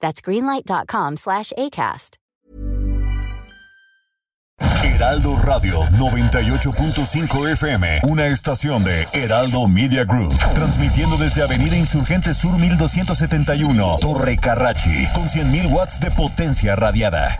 [0.00, 2.18] That's greenlight.com slash ACAST.
[4.82, 12.58] Heraldo Radio 98.5 FM, una estación de Heraldo Media Group, transmitiendo desde Avenida Insurgente Sur
[12.58, 17.36] 1271, Torre Carrachi, con 100.000 watts de potencia radiada.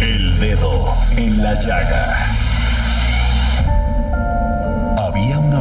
[0.00, 2.45] El dedo en la llaga.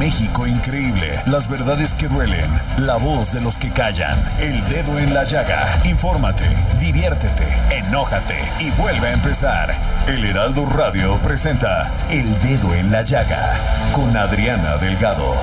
[0.00, 1.22] México increíble.
[1.26, 2.50] Las verdades que duelen.
[2.78, 4.18] La voz de los que callan.
[4.38, 5.78] El dedo en la llaga.
[5.84, 6.48] Infórmate,
[6.78, 9.78] diviértete, enójate y vuelve a empezar.
[10.06, 13.52] El Heraldo Radio presenta El Dedo en la Llaga
[13.92, 15.34] con Adriana Delgado.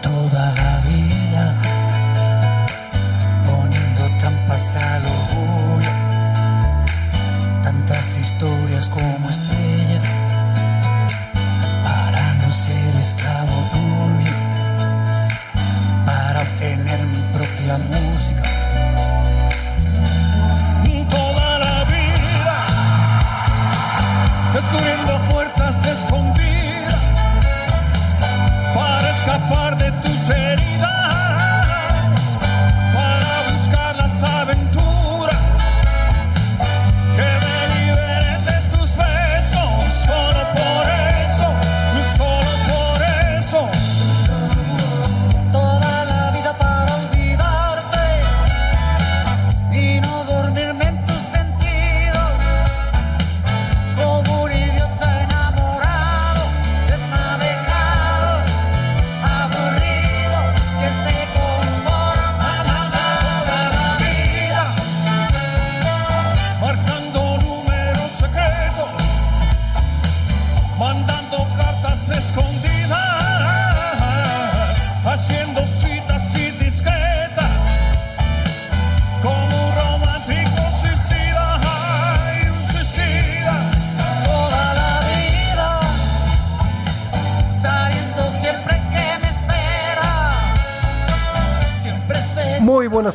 [0.00, 1.54] Toda la vida
[3.46, 5.90] poniendo trampas al orgullo.
[7.62, 9.63] Tantas historias como estrellas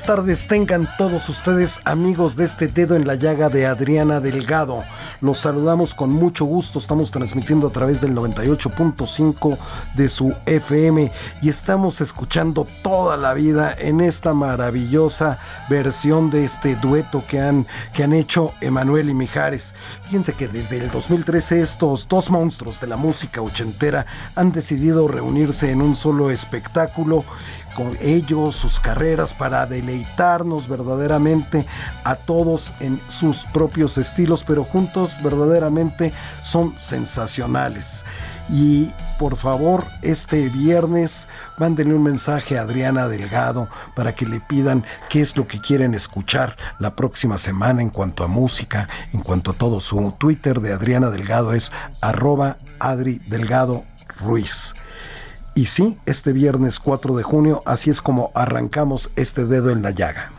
[0.09, 4.83] tardes, tengan todos ustedes amigos de este dedo en la llaga de Adriana Delgado.
[5.21, 9.55] Los saludamos con mucho gusto, estamos transmitiendo a través del 98.5
[9.93, 11.11] de su FM
[11.43, 15.37] y estamos escuchando toda la vida en esta maravillosa
[15.69, 19.75] versión de este dueto que han, que han hecho Emanuel y Mijares.
[20.05, 25.69] Fíjense que desde el 2013 estos dos monstruos de la música ochentera han decidido reunirse
[25.69, 27.25] en un solo espectáculo
[27.79, 31.65] con ellos, sus carreras, para deleitarnos verdaderamente
[32.03, 36.11] a todos en sus propios estilos, pero juntos verdaderamente
[36.43, 38.03] son sensacionales.
[38.49, 44.83] Y por favor, este viernes mándenle un mensaje a Adriana Delgado para que le pidan
[45.09, 49.51] qué es lo que quieren escuchar la próxima semana en cuanto a música, en cuanto
[49.51, 49.79] a todo.
[49.79, 53.85] Su Twitter de Adriana Delgado es arroba Adri Delgado
[54.19, 54.75] Ruiz.
[55.59, 59.91] Y sí, este viernes 4 de junio, así es como arrancamos este dedo en la
[59.91, 60.31] llaga.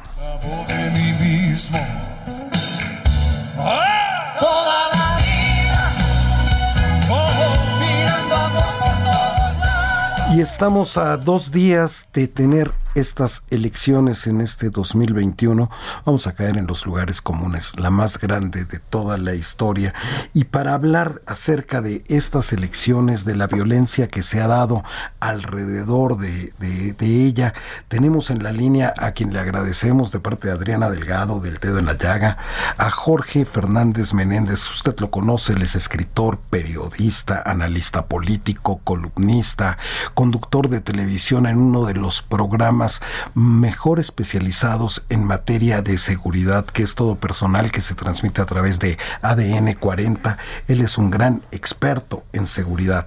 [9.60, 10.34] lados.
[10.34, 15.70] Y estamos a dos días de tener estas elecciones en este 2021.
[16.04, 19.94] Vamos a caer en los lugares comunes, la más grande de toda la historia.
[20.34, 24.82] Y para hablar acerca de estas elecciones, de la violencia que se ha dado
[25.20, 27.54] alrededor de, de- ella,
[27.88, 31.78] tenemos en la línea a quien le agradecemos de parte de Adriana Delgado, del Dedo
[31.78, 32.38] en la Llaga,
[32.78, 34.68] a Jorge Fernández Menéndez.
[34.70, 39.76] Usted lo conoce, él es escritor, periodista, analista político, columnista,
[40.14, 43.02] conductor de televisión en uno de los programas programas
[43.34, 48.78] mejor especializados en materia de seguridad, que es todo personal que se transmite a través
[48.78, 50.38] de ADN 40.
[50.66, 53.06] Él es un gran experto en seguridad.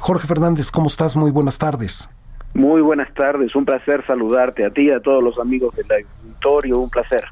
[0.00, 1.14] Jorge Fernández, ¿cómo estás?
[1.14, 2.10] Muy buenas tardes.
[2.54, 6.80] Muy buenas tardes, un placer saludarte a ti y a todos los amigos del auditorio,
[6.80, 7.24] un placer.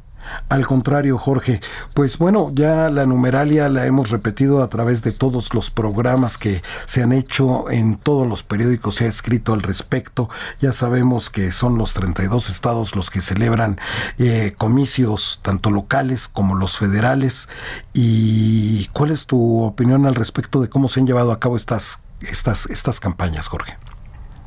[0.49, 1.61] Al contrario, Jorge,
[1.95, 6.63] pues bueno, ya la numeralia la hemos repetido a través de todos los programas que
[6.87, 10.29] se han hecho en todos los periódicos, se ha escrito al respecto.
[10.61, 13.79] Ya sabemos que son los 32 estados los que celebran
[14.19, 17.49] eh, comicios tanto locales como los federales.
[17.93, 22.05] ¿Y cuál es tu opinión al respecto de cómo se han llevado a cabo estas,
[22.21, 23.77] estas, estas campañas, Jorge?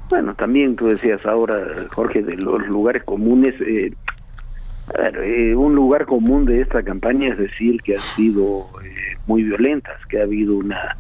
[0.10, 3.56] Bueno, también tú decías ahora, Jorge, de los lugares comunes.
[3.62, 3.94] Eh,
[5.16, 10.06] eh, un lugar común de esta campaña es decir que han sido eh, muy violentas,
[10.08, 10.98] que ha habido una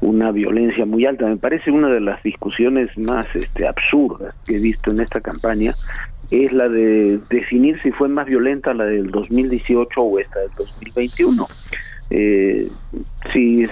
[0.00, 1.26] una violencia muy alta.
[1.26, 5.74] Me parece una de las discusiones más este, absurdas que he visto en esta campaña
[6.30, 11.46] es la de definir si fue más violenta la del 2018 o esta del 2021.
[12.10, 12.70] Eh,
[13.32, 13.66] si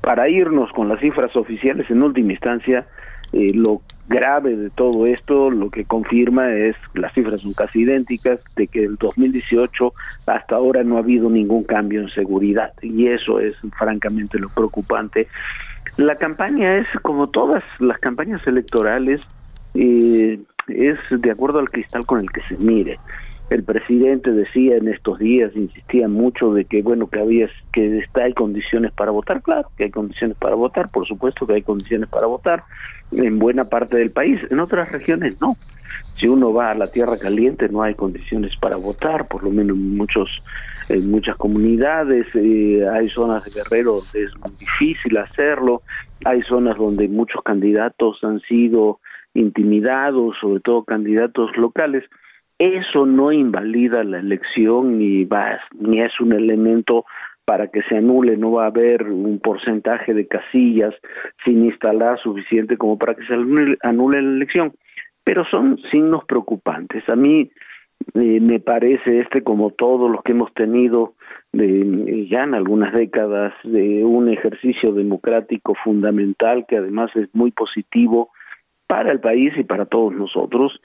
[0.00, 2.86] para irnos con las cifras oficiales en última instancia,
[3.32, 8.40] eh, lo grave de todo esto lo que confirma es, las cifras son casi idénticas,
[8.56, 9.92] de que el 2018
[10.26, 15.28] hasta ahora no ha habido ningún cambio en seguridad y eso es francamente lo preocupante.
[15.96, 19.20] La campaña es, como todas las campañas electorales,
[19.74, 20.38] eh,
[20.68, 22.98] es de acuerdo al cristal con el que se mire
[23.50, 28.24] el presidente decía en estos días, insistía mucho de que bueno que había que está
[28.24, 32.08] hay condiciones para votar, claro que hay condiciones para votar, por supuesto que hay condiciones
[32.10, 32.64] para votar
[33.12, 35.56] en buena parte del país, en otras regiones no.
[36.14, 39.76] Si uno va a la tierra caliente no hay condiciones para votar, por lo menos
[39.76, 40.28] en muchos
[40.90, 45.82] en muchas comunidades, eh, hay zonas de Guerrero donde es muy difícil hacerlo,
[46.24, 49.00] hay zonas donde muchos candidatos han sido
[49.34, 52.04] intimidados, sobre todo candidatos locales
[52.58, 57.04] eso no invalida la elección ni va ni es un elemento
[57.44, 60.94] para que se anule, no va a haber un porcentaje de casillas
[61.44, 64.74] sin instalar suficiente como para que se anule, la elección.
[65.24, 67.08] Pero son signos preocupantes.
[67.08, 67.50] A mí
[68.14, 71.14] eh, me parece este como todos los que hemos tenido
[71.52, 78.30] de, ya en algunas décadas de un ejercicio democrático fundamental que además es muy positivo
[78.86, 80.78] para el país y para todos nosotros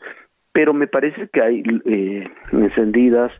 [0.53, 3.31] pero me parece que hay eh, encendidas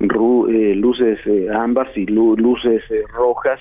[0.00, 1.48] eh, luces eh,
[1.96, 3.58] y luces eh, rojas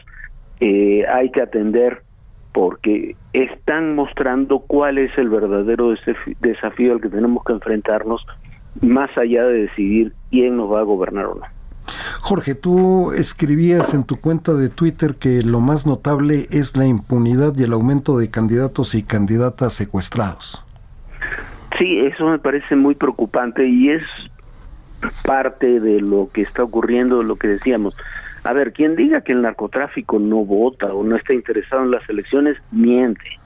[0.59, 2.03] hay que atender
[2.51, 5.93] porque están mostrando cuál es el verdadero
[6.41, 8.25] desafío al que tenemos que enfrentarnos
[8.81, 11.45] más allá de decidir quién nos va a gobernar o no.
[12.21, 17.53] Jorge, tú escribías en tu cuenta de Twitter que lo más notable es la impunidad
[17.55, 20.63] y el aumento de candidatos y candidatas secuestrados.
[21.77, 24.03] Sí, eso me parece muy preocupante y es
[25.23, 27.95] parte de lo que está ocurriendo, lo que decíamos.
[28.43, 32.07] A ver, quien diga que el narcotráfico no vota o no está interesado en las
[32.09, 33.39] elecciones, miente.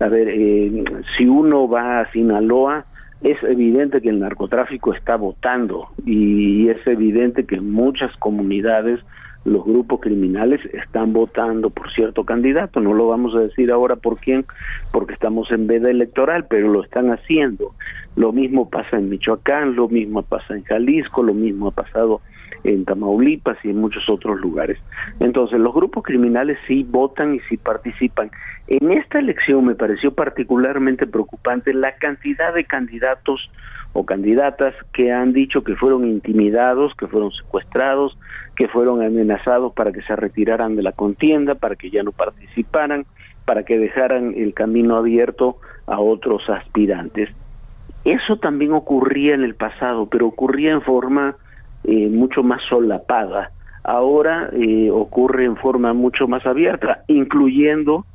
[0.00, 0.84] A ver, eh,
[1.16, 2.84] si uno va a Sinaloa,
[3.20, 9.00] es evidente que el narcotráfico está votando y es evidente que muchas comunidades
[9.48, 12.80] los grupos criminales están votando por cierto candidato.
[12.80, 14.44] No lo vamos a decir ahora por quién,
[14.92, 17.74] porque estamos en veda electoral, pero lo están haciendo.
[18.16, 22.20] Lo mismo pasa en Michoacán, lo mismo pasa en Jalisco, lo mismo ha pasado
[22.64, 24.78] en Tamaulipas y en muchos otros lugares.
[25.20, 28.30] Entonces, los grupos criminales sí votan y sí participan.
[28.66, 33.50] En esta elección me pareció particularmente preocupante la cantidad de candidatos
[33.92, 38.18] o candidatas que han dicho que fueron intimidados, que fueron secuestrados,
[38.58, 43.06] que fueron amenazados para que se retiraran de la contienda, para que ya no participaran,
[43.44, 47.30] para que dejaran el camino abierto a otros aspirantes.
[48.04, 51.36] Eso también ocurría en el pasado, pero ocurría en forma
[51.84, 53.52] eh, mucho más solapada.
[53.84, 58.06] Ahora eh, ocurre en forma mucho más abierta, incluyendo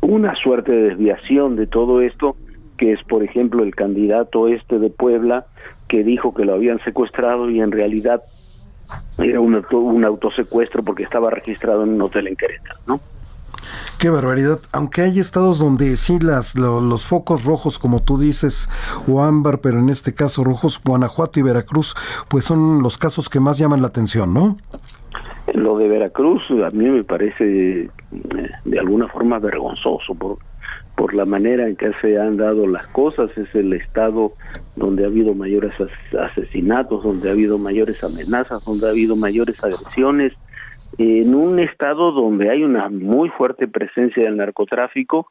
[0.00, 2.34] una suerte de desviación de todo esto
[2.78, 5.46] que es por ejemplo el candidato este de Puebla
[5.88, 8.22] que dijo que lo habían secuestrado y en realidad
[9.18, 13.00] era un, un autosecuestro porque estaba registrado en un hotel en Querétaro, ¿no?
[13.98, 14.58] Qué barbaridad.
[14.72, 18.68] Aunque hay estados donde sí las, los focos rojos, como tú dices,
[19.08, 21.94] o ámbar, pero en este caso rojos, Guanajuato y Veracruz,
[22.28, 24.58] pues son los casos que más llaman la atención, ¿no?
[25.54, 27.90] Lo de Veracruz a mí me parece eh,
[28.64, 30.38] de alguna forma vergonzoso, por,
[30.94, 34.32] por la manera en que se han dado las cosas, es el estado
[34.76, 35.72] donde ha habido mayores
[36.18, 40.32] asesinatos, donde ha habido mayores amenazas, donde ha habido mayores agresiones,
[40.98, 45.28] en un estado donde hay una muy fuerte presencia del narcotráfico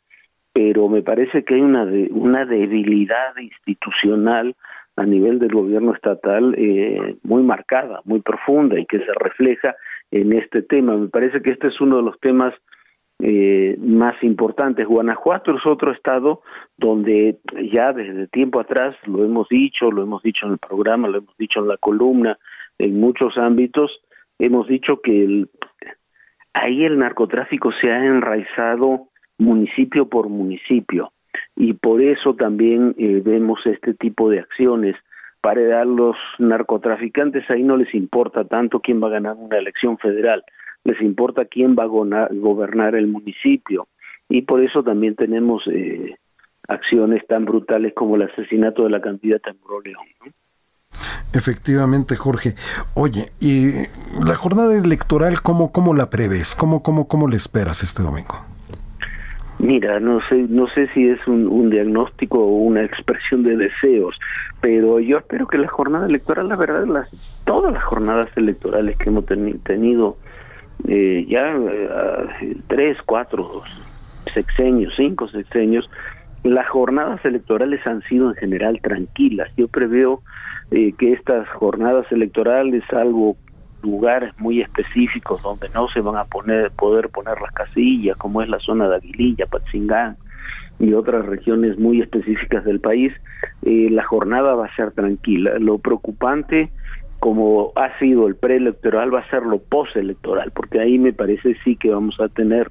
[0.56, 4.56] pero me parece que hay una, una debilidad institucional
[4.96, 9.76] a nivel del gobierno estatal eh, muy marcada, muy profunda y que se refleja
[10.12, 10.96] en este tema.
[10.96, 12.54] Me parece que este es uno de los temas
[13.20, 14.88] eh, más importantes.
[14.88, 16.42] Guanajuato es otro estado
[16.78, 17.38] donde
[17.72, 21.38] ya desde tiempo atrás lo hemos dicho, lo hemos dicho en el programa, lo hemos
[21.38, 22.38] dicho en la columna,
[22.78, 24.02] en muchos ámbitos,
[24.38, 25.46] hemos dicho que
[26.54, 29.08] ahí el narcotráfico se ha enraizado
[29.38, 31.12] municipio por municipio
[31.56, 34.96] y por eso también eh, vemos este tipo de acciones
[35.42, 39.98] para a los narcotraficantes ahí no les importa tanto quién va a ganar una elección
[39.98, 40.44] federal
[40.86, 43.88] les importa quién va a gobernar el municipio
[44.30, 46.16] y por eso también tenemos eh,
[46.68, 50.06] acciones tan brutales como el asesinato de la candidata en León.
[51.34, 52.56] Efectivamente, Jorge.
[52.94, 53.72] Oye, ¿y
[54.26, 56.56] la jornada electoral cómo, cómo la prevés?
[56.56, 58.46] ¿Cómo, cómo, ¿Cómo le esperas este domingo?
[59.60, 64.16] Mira, no sé, no sé si es un, diagnóstico o una expresión de deseos,
[64.62, 69.10] pero yo espero que la jornada electoral, la verdad, las, todas las jornadas electorales que
[69.10, 70.18] hemos tenido
[70.88, 73.64] eh, ya eh, tres, cuatro
[74.34, 75.90] sexenios, cinco sexenios,
[76.44, 79.50] las jornadas electorales han sido en general tranquilas.
[79.58, 80.22] Yo preveo
[80.72, 83.38] eh, que estas jornadas electorales, salvo
[83.82, 88.50] lugares muy específicos donde no se van a poner poder poner las casillas, como es
[88.50, 90.18] la zona de Aguililla, Patzingán
[90.80, 93.14] y otras regiones muy específicas del país,
[93.62, 95.58] eh, la jornada va a ser tranquila.
[95.60, 96.70] Lo preocupante,
[97.20, 101.76] como ha sido el preelectoral, va a ser lo postelectoral, porque ahí me parece sí
[101.76, 102.68] que vamos a tener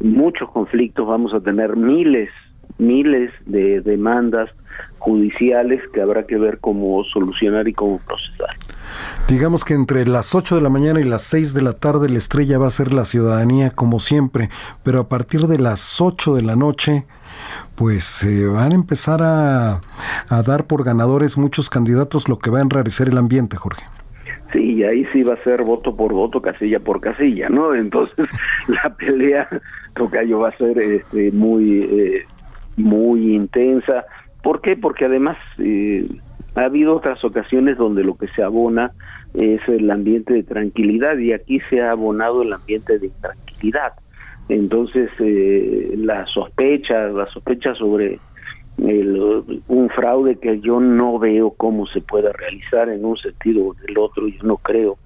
[0.00, 2.30] muchos conflictos, vamos a tener miles,
[2.78, 4.50] miles de demandas
[4.98, 8.56] judiciales que habrá que ver cómo solucionar y cómo procesar.
[9.28, 12.18] Digamos que entre las 8 de la mañana y las 6 de la tarde la
[12.18, 14.50] estrella va a ser la ciudadanía como siempre,
[14.82, 17.04] pero a partir de las 8 de la noche
[17.74, 19.80] pues se van a empezar a,
[20.28, 23.84] a dar por ganadores muchos candidatos, lo que va a enrarecer el ambiente, Jorge.
[24.52, 27.74] Sí, y ahí sí va a ser voto por voto, casilla por casilla, ¿no?
[27.74, 28.26] Entonces
[28.68, 29.48] la pelea,
[29.94, 32.24] Tocayo, va a ser este, muy, eh,
[32.76, 34.04] muy intensa.
[34.42, 34.76] ¿Por qué?
[34.76, 36.06] Porque además eh,
[36.54, 38.92] ha habido otras ocasiones donde lo que se abona
[39.34, 43.94] es el ambiente de tranquilidad y aquí se ha abonado el ambiente de intranquilidad.
[44.48, 48.20] Entonces, eh, la sospecha, la sospecha sobre
[48.76, 53.96] un fraude que yo no veo cómo se pueda realizar en un sentido o del
[53.98, 54.98] otro, yo no creo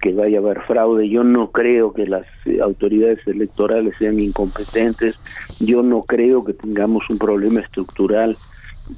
[0.00, 2.26] que vaya a haber fraude, yo no creo que las
[2.60, 5.20] autoridades electorales sean incompetentes,
[5.60, 8.36] yo no creo que tengamos un problema estructural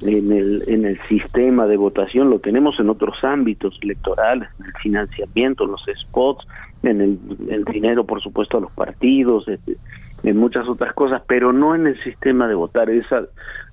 [0.01, 4.73] en el, en el sistema de votación, lo tenemos en otros ámbitos electorales, en el
[4.73, 6.45] financiamiento, en los spots,
[6.83, 9.77] en el, dinero, por supuesto, a los partidos, este,
[10.23, 12.89] en muchas otras cosas, pero no en el sistema de votar.
[12.89, 13.23] Esa,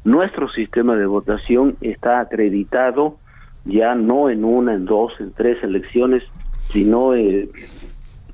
[0.05, 3.19] nuestro sistema de votación está acreditado
[3.65, 6.23] ya no en una, en dos, en tres elecciones,
[6.71, 7.49] sino eh,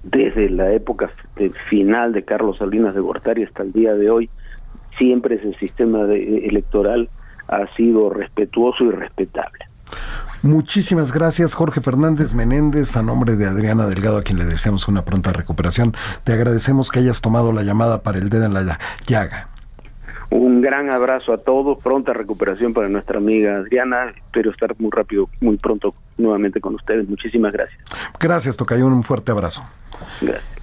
[0.02, 1.10] desde la época
[1.68, 4.30] final de Carlos Salinas de Gortari hasta el día de hoy,
[4.96, 7.10] siempre ese sistema de, electoral
[7.48, 9.66] ha sido respetuoso y respetable.
[10.42, 15.04] Muchísimas gracias, Jorge Fernández Menéndez, a nombre de Adriana Delgado, a quien le deseamos una
[15.04, 15.94] pronta recuperación.
[16.22, 19.48] Te agradecemos que hayas tomado la llamada para el dedo en la llaga.
[20.30, 24.12] Un gran abrazo a todos, pronta recuperación para nuestra amiga Adriana.
[24.14, 27.08] Espero estar muy rápido, muy pronto nuevamente con ustedes.
[27.08, 27.80] Muchísimas gracias.
[28.20, 28.86] Gracias, Tocayo.
[28.86, 29.62] Un fuerte abrazo.
[30.20, 30.57] Gracias.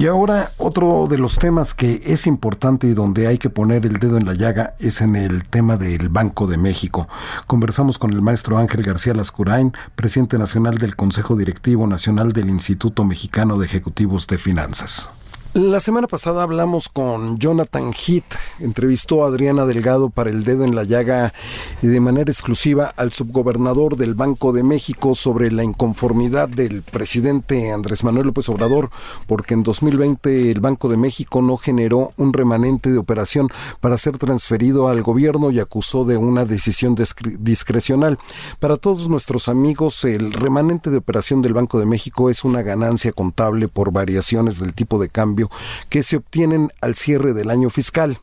[0.00, 3.98] Y ahora otro de los temas que es importante y donde hay que poner el
[3.98, 7.06] dedo en la llaga es en el tema del Banco de México.
[7.46, 13.04] Conversamos con el maestro Ángel García Lascurain, presidente nacional del Consejo Directivo Nacional del Instituto
[13.04, 15.10] Mexicano de Ejecutivos de Finanzas.
[15.52, 20.76] La semana pasada hablamos con Jonathan Heath, entrevistó a Adriana Delgado para el dedo en
[20.76, 21.34] la llaga
[21.82, 27.72] y de manera exclusiva al subgobernador del Banco de México sobre la inconformidad del presidente
[27.72, 28.90] Andrés Manuel López Obrador
[29.26, 33.48] porque en 2020 el Banco de México no generó un remanente de operación
[33.80, 36.94] para ser transferido al gobierno y acusó de una decisión
[37.40, 38.20] discrecional.
[38.60, 43.10] Para todos nuestros amigos, el remanente de operación del Banco de México es una ganancia
[43.10, 45.39] contable por variaciones del tipo de cambio
[45.88, 48.18] que se obtienen al cierre del año fiscal.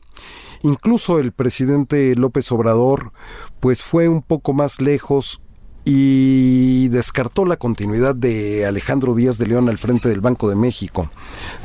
[0.62, 3.12] Incluso el presidente López Obrador
[3.60, 5.40] pues fue un poco más lejos
[5.84, 11.10] y descartó la continuidad de Alejandro Díaz de León al frente del Banco de México,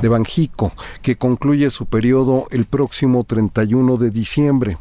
[0.00, 4.78] de Banjico, que concluye su periodo el próximo 31 de diciembre.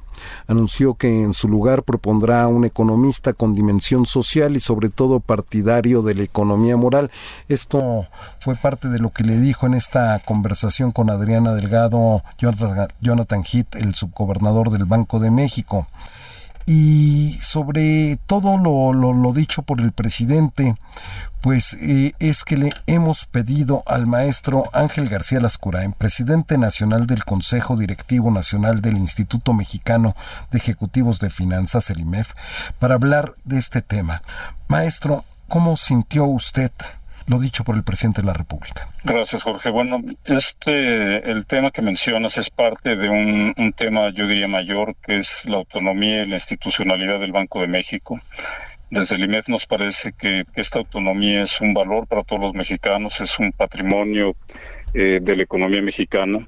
[0.47, 6.01] Anunció que en su lugar propondrá un economista con dimensión social y sobre todo partidario
[6.01, 7.11] de la economía moral.
[7.47, 8.07] Esto
[8.39, 12.23] fue parte de lo que le dijo en esta conversación con Adriana Delgado
[13.01, 15.87] Jonathan Heath, el subgobernador del Banco de México
[16.65, 20.75] y sobre todo lo, lo, dicho por el presidente,
[21.41, 27.25] pues eh, es que le hemos pedido al maestro Ángel García Lascurain, presidente nacional del
[27.25, 30.15] Consejo Directivo Nacional del Instituto Mexicano
[30.51, 32.33] de Ejecutivos de Finanzas, el IMEF,
[32.79, 34.21] para hablar de este tema.
[34.67, 36.71] Maestro, ¿cómo sintió usted
[37.27, 38.89] lo dicho por el presidente de la República.
[39.03, 39.69] Gracias, Jorge.
[39.69, 45.17] Bueno, este, el tema que mencionas es parte de un, tema, yo diría, mayor, que
[45.17, 48.19] es la autonomía y la institucionalidad del Banco de México.
[48.89, 53.21] Desde el IMEF nos parece que esta autonomía es un valor para todos los mexicanos,
[53.21, 54.35] es un patrimonio
[54.93, 56.47] eh, de la economía mexicana.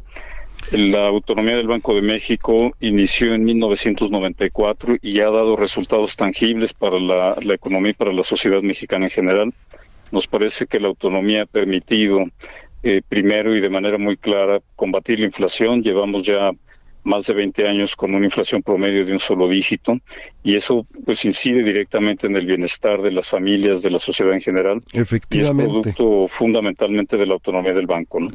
[0.72, 7.00] La autonomía del Banco de México inició en 1994 y ha dado resultados tangibles para
[7.00, 9.54] la, la economía y para la sociedad mexicana en general.
[10.16, 12.24] Nos parece que la autonomía ha permitido,
[12.84, 15.84] eh, primero y de manera muy clara, combatir la inflación.
[15.84, 16.52] Llevamos ya
[17.04, 20.00] más de 20 años con una inflación promedio de un solo dígito
[20.42, 24.40] y eso pues incide directamente en el bienestar de las familias, de la sociedad en
[24.40, 24.82] general.
[24.94, 25.90] Efectivamente.
[25.90, 28.30] Y es producto fundamentalmente de la autonomía del banco, ¿no?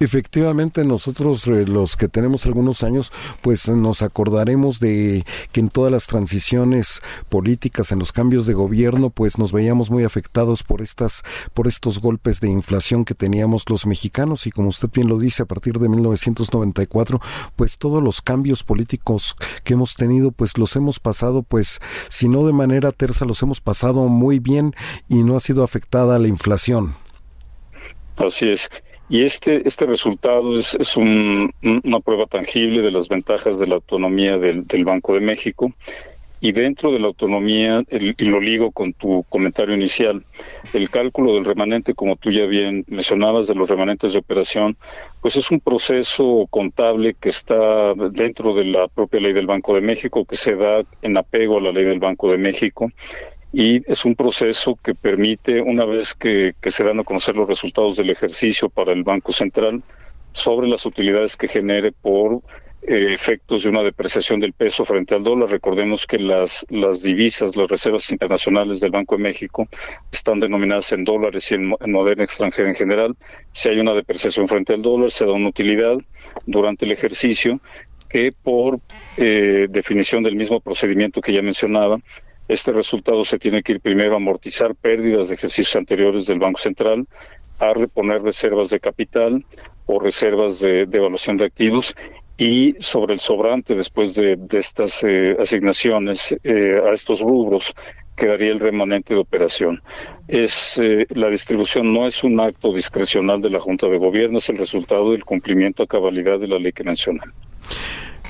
[0.00, 5.92] Efectivamente, nosotros eh, los que tenemos algunos años, pues nos acordaremos de que en todas
[5.92, 11.22] las transiciones políticas, en los cambios de gobierno, pues nos veíamos muy afectados por estas,
[11.54, 15.44] por estos golpes de inflación que teníamos los mexicanos y como usted bien lo dice,
[15.44, 17.20] a partir de 1994,
[17.54, 22.44] pues todos los cambios políticos que hemos tenido, pues los hemos pasado, pues si no
[22.44, 24.74] de manera tersa, los hemos pasado muy bien
[25.08, 26.94] y no ha sido afectada la inflación.
[28.16, 28.68] Así es.
[29.08, 34.38] Y este, este resultado es, es una prueba tangible de las ventajas de la autonomía
[34.38, 35.72] del, Banco de México.
[36.40, 40.24] Y dentro de la autonomía, y lo ligo con tu comentario inicial,
[40.74, 44.76] el cálculo del remanente, como tú ya bien mencionabas, de los remanentes de operación,
[45.22, 49.80] pues es un proceso contable que está dentro de la propia ley del Banco de
[49.80, 52.90] México, que se da en apego a la ley del Banco de México
[53.54, 57.96] y es un proceso que permite, una vez que, se dan a conocer los resultados
[57.96, 59.80] del ejercicio para el Banco Central,
[60.32, 62.40] sobre las utilidades que genere por
[62.82, 65.50] eh, efectos de una depreciación del peso frente al dólar.
[65.50, 69.68] Recordemos que las, las divisas, las reservas internacionales del Banco de México
[70.10, 73.16] están denominadas en dólares y en, moneda extranjera en general.
[73.52, 75.96] Si hay una depreciación frente al dólar, se da una utilidad
[76.44, 77.60] durante el ejercicio
[78.08, 78.80] que por
[79.16, 82.00] eh, definición del mismo procedimiento que ya mencionaba,
[82.48, 86.60] este resultado se tiene que ir primero a amortizar pérdidas de ejercicios anteriores del Banco
[86.60, 87.06] Central,
[87.58, 89.44] a reponer reservas de capital
[89.86, 91.94] o reservas de, evaluación de activos
[92.36, 97.74] y sobre el sobrante después de, estas eh, asignaciones eh, a estos rubros
[98.16, 99.82] quedaría el remanente de operación.
[100.28, 104.48] Es eh, la distribución no es un acto discrecional de la Junta de Gobierno, es
[104.48, 107.20] el resultado del cumplimiento a cabalidad de la ley que mencioné.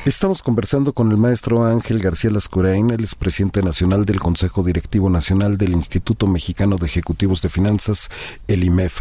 [0.05, 5.09] Estamos conversando con el maestro Ángel García Lascurain, él es presidente nacional del Consejo Directivo
[5.09, 8.11] Nacional del Instituto Mexicano de Ejecutivos de Finanzas,
[8.47, 9.01] el IMEF.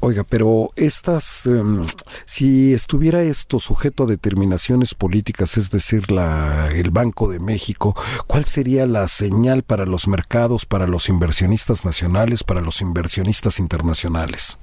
[0.00, 1.84] Oiga, pero estas, em,
[2.24, 7.94] si estuviera esto sujeto a determinaciones políticas, es decir, la, el Banco de México,
[8.26, 14.58] ¿cuál sería la señal para los mercados, para los inversionistas nacionales, para los inversionistas internacionales?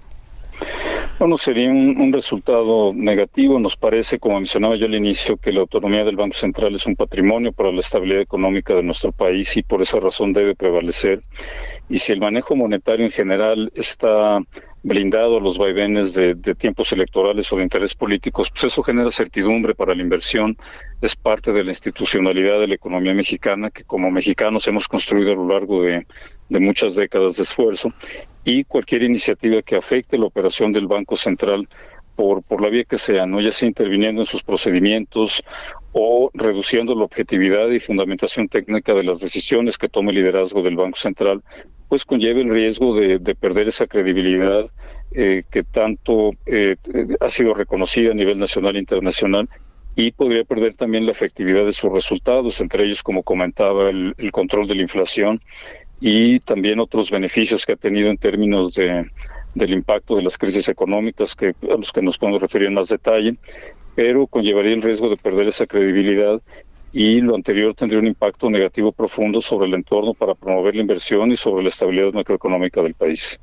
[1.22, 3.60] Bueno, sería un, resultado negativo.
[3.60, 6.96] Nos parece, como mencionaba yo al inicio, que la autonomía del Banco Central es un
[6.96, 11.22] patrimonio para la estabilidad económica de nuestro país y por esa razón debe prevalecer.
[11.90, 14.40] Y si el manejo monetario en general está
[14.84, 19.76] blindado a los vaivenes de, tiempos electorales o de interés políticos, pues eso genera certidumbre
[19.76, 20.58] para la inversión,
[21.02, 25.36] es parte de la institucionalidad de la economía mexicana que como mexicanos hemos construido a
[25.36, 26.08] lo largo de,
[26.50, 27.94] de muchas décadas de esfuerzo
[28.44, 31.68] y cualquier iniciativa que afecte la operación del Banco Central
[32.16, 33.40] por, por la vía que sea, ¿no?
[33.40, 35.44] ya sea interviniendo en sus procedimientos
[35.94, 40.76] o reduciendo la objetividad y fundamentación técnica de las decisiones que tome el liderazgo del
[40.76, 41.44] Banco Central,
[41.92, 44.72] pues conlleve el riesgo de, perder esa credibilidad
[45.12, 46.78] eh, que tanto eh,
[47.20, 49.50] ha sido reconocida a nivel nacional e internacional
[49.98, 54.32] y podría perder también la efectividad de sus resultados, entre ellos, como comentaba, el, el
[54.32, 55.42] control de la inflación
[56.00, 59.12] y también otros beneficios que ha tenido en términos de,
[59.54, 62.88] del impacto de las crisis económicas que a los que nos podemos referir en más
[62.88, 63.36] detalle,
[63.96, 66.42] pero conllevaría el riesgo de perder esa credibilidad
[66.94, 71.32] y lo anterior tendría un impacto negativo profundo sobre el entorno para promover la inversión
[71.32, 73.40] y sobre la estabilidad macroeconómica del país.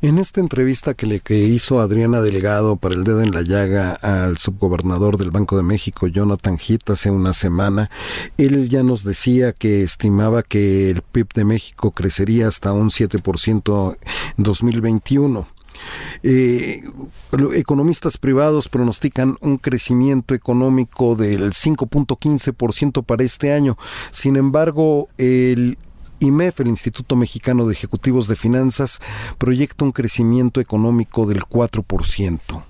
[0.00, 4.38] En esta entrevista que le hizo Adriana Delgado para el dedo en la llaga al
[4.38, 7.90] subgobernador del Banco de México, Jonathan Heath, hace una semana,
[8.36, 13.96] él ya nos decía que estimaba que el PIB de México crecería hasta un 7%
[14.38, 15.55] en 2021.
[16.22, 16.82] Eh,
[17.54, 23.76] economistas privados pronostican un crecimiento económico del 5.15% para este año.
[24.10, 25.78] Sin embargo, el
[26.20, 29.00] IMEF, el Instituto Mexicano de Ejecutivos de Finanzas,
[29.38, 32.64] proyecta un crecimiento económico del 4%.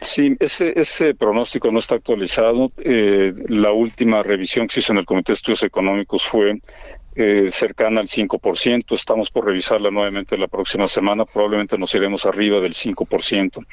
[0.00, 2.72] Sí, ese, pronóstico no está actualizado.
[2.78, 6.60] Eh, la última revisión que se hizo en el Comité de Estudios Económicos fue
[7.16, 8.94] eh, cercana al 5%.
[8.94, 11.24] Estamos por revisarla nuevamente la próxima semana.
[11.24, 13.66] Probablemente nos iremos arriba del 5%.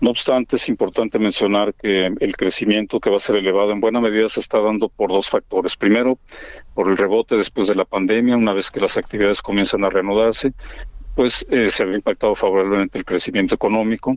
[0.00, 4.00] No obstante, es importante mencionar que el crecimiento que va a ser elevado en buena
[4.00, 5.76] medida se está dando por dos factores.
[5.76, 6.18] Primero,
[6.74, 10.52] por el rebote después de la pandemia, una vez que las actividades comienzan a reanudarse,
[11.14, 14.16] pues eh, se ha impactado favorablemente el crecimiento económico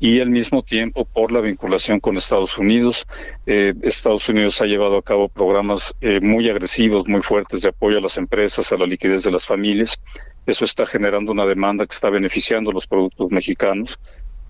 [0.00, 3.06] y al mismo tiempo por la vinculación con Estados Unidos.
[3.46, 7.98] Eh, Estados Unidos ha llevado a cabo programas eh, muy agresivos, muy fuertes de apoyo
[7.98, 10.00] a las empresas, a la liquidez de las familias.
[10.46, 13.98] Eso está generando una demanda que está beneficiando a los productos mexicanos,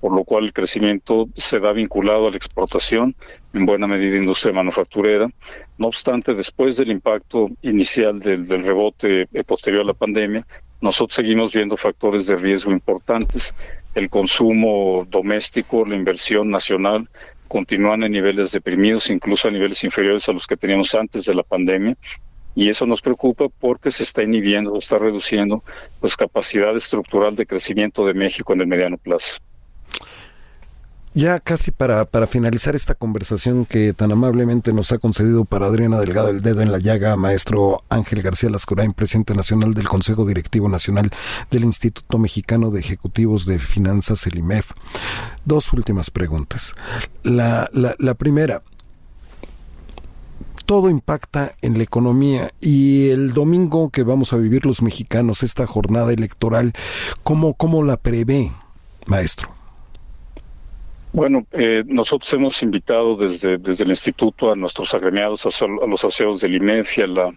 [0.00, 3.16] por lo cual el crecimiento se da vinculado a la exportación,
[3.52, 5.28] en buena medida industria manufacturera.
[5.78, 10.46] No obstante, después del impacto inicial del, del rebote eh, posterior a la pandemia,
[10.80, 13.52] nosotros seguimos viendo factores de riesgo importantes
[13.98, 17.08] el consumo doméstico, la inversión nacional
[17.48, 21.42] continúan en niveles deprimidos, incluso a niveles inferiores a los que teníamos antes de la
[21.42, 21.96] pandemia.
[22.54, 25.64] Y eso nos preocupa porque se está inhibiendo, está reduciendo
[26.00, 29.37] pues capacidad estructural de crecimiento de México en el mediano plazo.
[31.14, 35.98] Ya casi para, para finalizar esta conversación que tan amablemente nos ha concedido para Adriana
[35.98, 40.68] Delgado el dedo en la llaga, maestro Ángel García Lascurain, presidente nacional del Consejo Directivo
[40.68, 41.10] Nacional
[41.50, 44.72] del Instituto Mexicano de Ejecutivos de Finanzas, el IMEF.
[45.44, 46.74] Dos últimas preguntas.
[47.22, 48.62] La, la, la primera,
[50.66, 55.66] todo impacta en la economía y el domingo que vamos a vivir los mexicanos, esta
[55.66, 56.74] jornada electoral,
[57.24, 58.52] ¿cómo, cómo la prevé,
[59.06, 59.57] maestro?
[61.18, 66.40] Bueno, eh, nosotros hemos invitado desde, desde el instituto a nuestros agremiados, a, los asociados
[66.40, 67.35] del INEF y a la,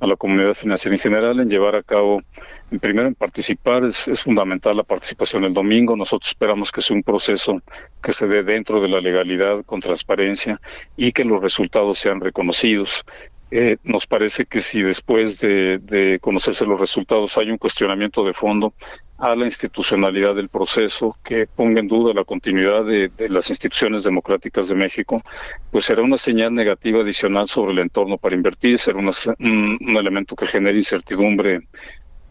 [0.00, 2.20] a la comunidad financiera en general en llevar a cabo,
[2.70, 5.96] en primero en participar, es, es fundamental la participación el domingo.
[5.96, 7.62] Nosotros esperamos que sea un proceso
[8.02, 10.60] que se dé dentro de la legalidad, con transparencia
[10.94, 13.06] y que los resultados sean reconocidos.
[13.50, 18.34] Eh, nos parece que si después de, de, conocerse los resultados hay un cuestionamiento de
[18.34, 18.74] fondo
[19.18, 24.68] a la institucionalidad del proceso que ponga en duda la continuidad de, las instituciones democráticas
[24.68, 25.20] de México,
[25.70, 30.34] pues será una señal negativa adicional sobre el entorno para invertir, será una, un, elemento
[30.34, 31.68] que genere incertidumbre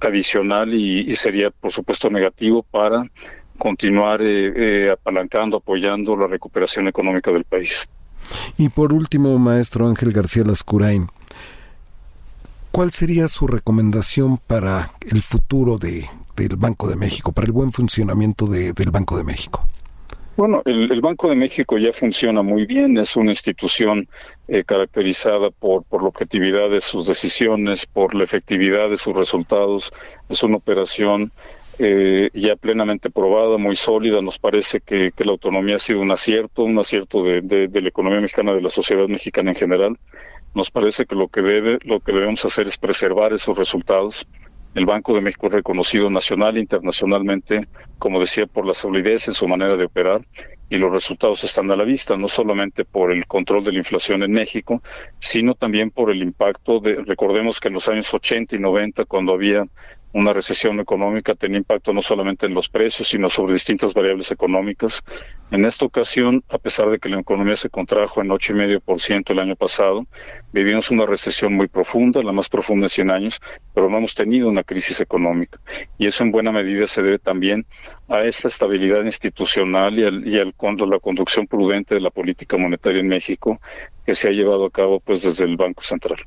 [0.02, 3.10] adicional y, y, sería, por supuesto, negativo para
[3.58, 7.88] continuar eh, eh, apalancando, apoyando la recuperación económica del país.
[8.58, 11.08] Y por último, maestro Ángel García Lascurain,
[12.72, 17.72] ¿cuál sería su recomendación para el futuro de, del Banco de México, para el buen
[17.72, 19.68] funcionamiento de, del Banco de México?
[20.36, 24.08] Bueno, el, Banco de México ya funciona muy bien, es una institución
[24.48, 29.94] eh, caracterizada por, por la objetividad de sus decisiones, por la efectividad de sus resultados,
[30.30, 31.32] es una operación
[31.80, 34.22] eh, ya plenamente probada, muy sólida.
[34.22, 37.82] Nos parece que, que, la autonomía ha sido un acierto, un acierto de, de, de,
[37.82, 40.00] la economía mexicana, de la sociedad mexicana en general.
[40.54, 44.28] Nos parece que lo que debe, lo que debemos hacer es preservar esos resultados.
[44.76, 47.68] El Banco de México es reconocido nacional e internacionalmente,
[48.00, 50.26] como decía, por la solidez en su manera de operar
[50.68, 54.24] y los resultados están a la vista, no solamente por el control de la inflación
[54.24, 54.82] en México,
[55.20, 59.34] sino también por el impacto de, recordemos que en los años 80 y 90, cuando
[59.34, 59.66] había
[60.14, 65.04] una recesión económica tenía impacto no solamente en los precios, sino sobre distintas variables económicas.
[65.52, 69.56] En esta ocasión, a pesar de que la economía se contrajo en 8,5% el año
[69.56, 70.06] pasado,
[70.52, 73.42] vivimos una recesión muy profunda, la más profunda en 100 años,
[73.74, 75.60] pero no hemos tenido una crisis económica.
[75.98, 77.66] Y eso en buena medida se debe también
[78.08, 80.54] a esta estabilidad institucional y, al, y al,
[80.90, 83.60] la conducción prudente de la política monetaria en México
[84.06, 86.20] que se ha llevado a cabo pues desde el Banco Central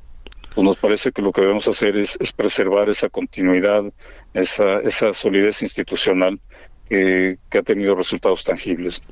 [0.57, 3.85] pues nos parece que lo que debemos hacer es, es preservar esa continuidad,
[4.33, 6.41] esa, esa solidez institucional
[6.89, 9.03] que, que, ha tenido resultados tangibles.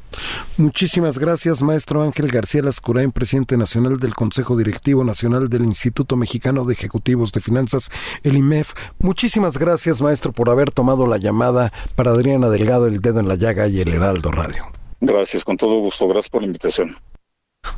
[0.57, 6.64] Muchísimas gracias, maestro Ángel García Lascurain, presidente nacional del Consejo Directivo Nacional del Instituto Mexicano
[6.64, 7.90] de Ejecutivos de Finanzas,
[8.22, 8.72] el IMEF.
[8.98, 13.35] Muchísimas gracias, maestro, por haber tomado la llamada para Adriana Delgado, El Dedo en la
[13.35, 14.62] Llaga y el Heraldo Radio.
[15.02, 16.09] Gracias, con todo gusto.
[16.09, 16.96] Gracias por la invitación.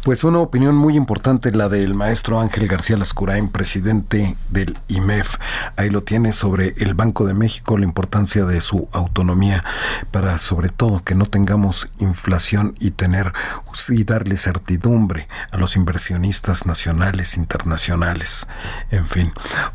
[0.03, 5.37] Pues una opinión muy importante, la del maestro Ángel García Lascurain, presidente del IMEF.
[5.77, 9.64] Ahí lo tiene sobre el Banco de México, la importancia de su autonomía
[10.11, 13.33] para, sobre todo, que no tengamos inflación y tener
[13.88, 18.46] y darle certidumbre a los inversionistas nacionales, internacionales.
[18.90, 19.33] En fin.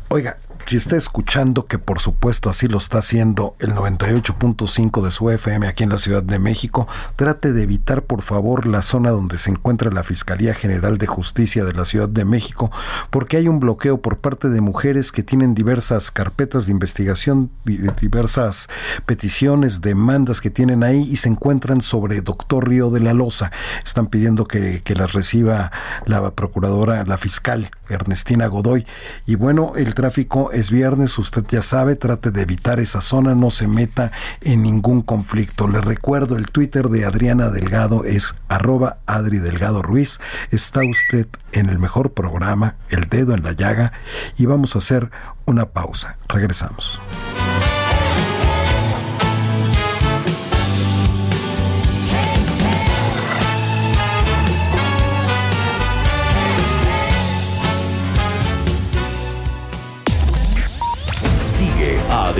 [0.08, 5.30] Oiga, si está escuchando, que por supuesto así lo está haciendo el 98.5 de su
[5.30, 9.38] FM aquí en la Ciudad de México, trate de evitar por favor la zona donde
[9.38, 12.70] se encuentra la Fiscalía General de Justicia de la Ciudad de México,
[13.10, 18.68] porque hay un bloqueo por parte de mujeres que tienen diversas carpetas de investigación, diversas
[19.06, 23.50] peticiones, demandas que tienen ahí y se encuentran sobre Doctor Río de la Loza.
[23.84, 25.70] Están pidiendo que, que las reciba
[26.06, 28.86] la procuradora, la fiscal Ernestina Godoy.
[29.26, 33.50] Y bueno, el tráfico es viernes, usted ya sabe, trate de evitar esa zona, no
[33.50, 35.68] se meta en ningún conflicto.
[35.68, 40.20] Le recuerdo, el Twitter de Adriana Delgado es arroba Adri Delgado Ruiz.
[40.50, 43.92] Está usted en el mejor programa, El Dedo en la Llaga,
[44.36, 45.10] y vamos a hacer
[45.46, 46.16] una pausa.
[46.28, 47.00] Regresamos.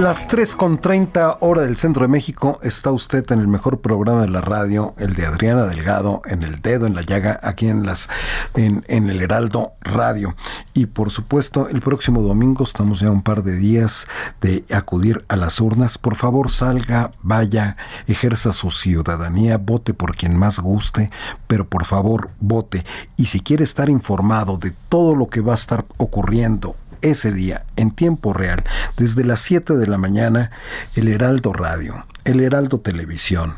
[0.00, 4.20] Las 3 con 30 hora del centro de México está usted en el mejor programa
[4.20, 7.86] de la radio, el de Adriana Delgado, en el dedo en la llaga, aquí en
[7.86, 8.10] las
[8.54, 10.36] en, en el Heraldo Radio.
[10.74, 14.06] Y por supuesto, el próximo domingo estamos ya un par de días
[14.42, 15.96] de acudir a las urnas.
[15.96, 21.10] Por favor, salga, vaya, ejerza su ciudadanía, vote por quien más guste,
[21.46, 22.84] pero por favor, vote.
[23.16, 27.64] Y si quiere estar informado de todo lo que va a estar ocurriendo ese día
[27.76, 28.64] en tiempo real,
[28.96, 30.50] desde las 7 de la mañana,
[30.94, 33.54] el Heraldo Radio, el Heraldo Televisión,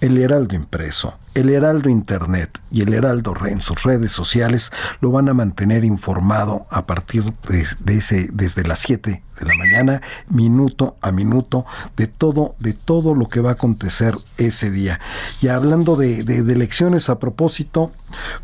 [0.00, 5.28] el Heraldo Impreso, el Heraldo Internet y el Heraldo en sus redes sociales lo van
[5.28, 11.10] a mantener informado a partir de, ese, desde las 7 de la mañana, minuto a
[11.10, 15.00] minuto, de todo, de todo lo que va a acontecer ese día.
[15.40, 17.92] Y hablando de, de elecciones a propósito,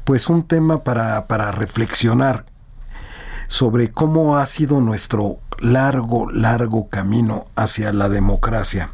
[0.04, 2.46] pues un tema para, para reflexionar
[3.48, 8.90] sobre cómo ha sido nuestro largo, largo camino hacia la democracia.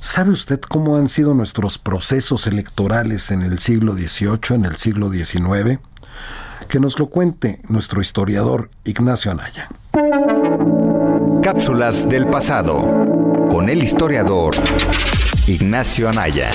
[0.00, 5.10] ¿Sabe usted cómo han sido nuestros procesos electorales en el siglo XVIII, en el siglo
[5.10, 5.80] XIX?
[6.68, 9.68] Que nos lo cuente nuestro historiador Ignacio Anaya.
[11.42, 12.82] Cápsulas del pasado
[13.48, 14.54] con el historiador
[15.46, 16.50] Ignacio Anaya.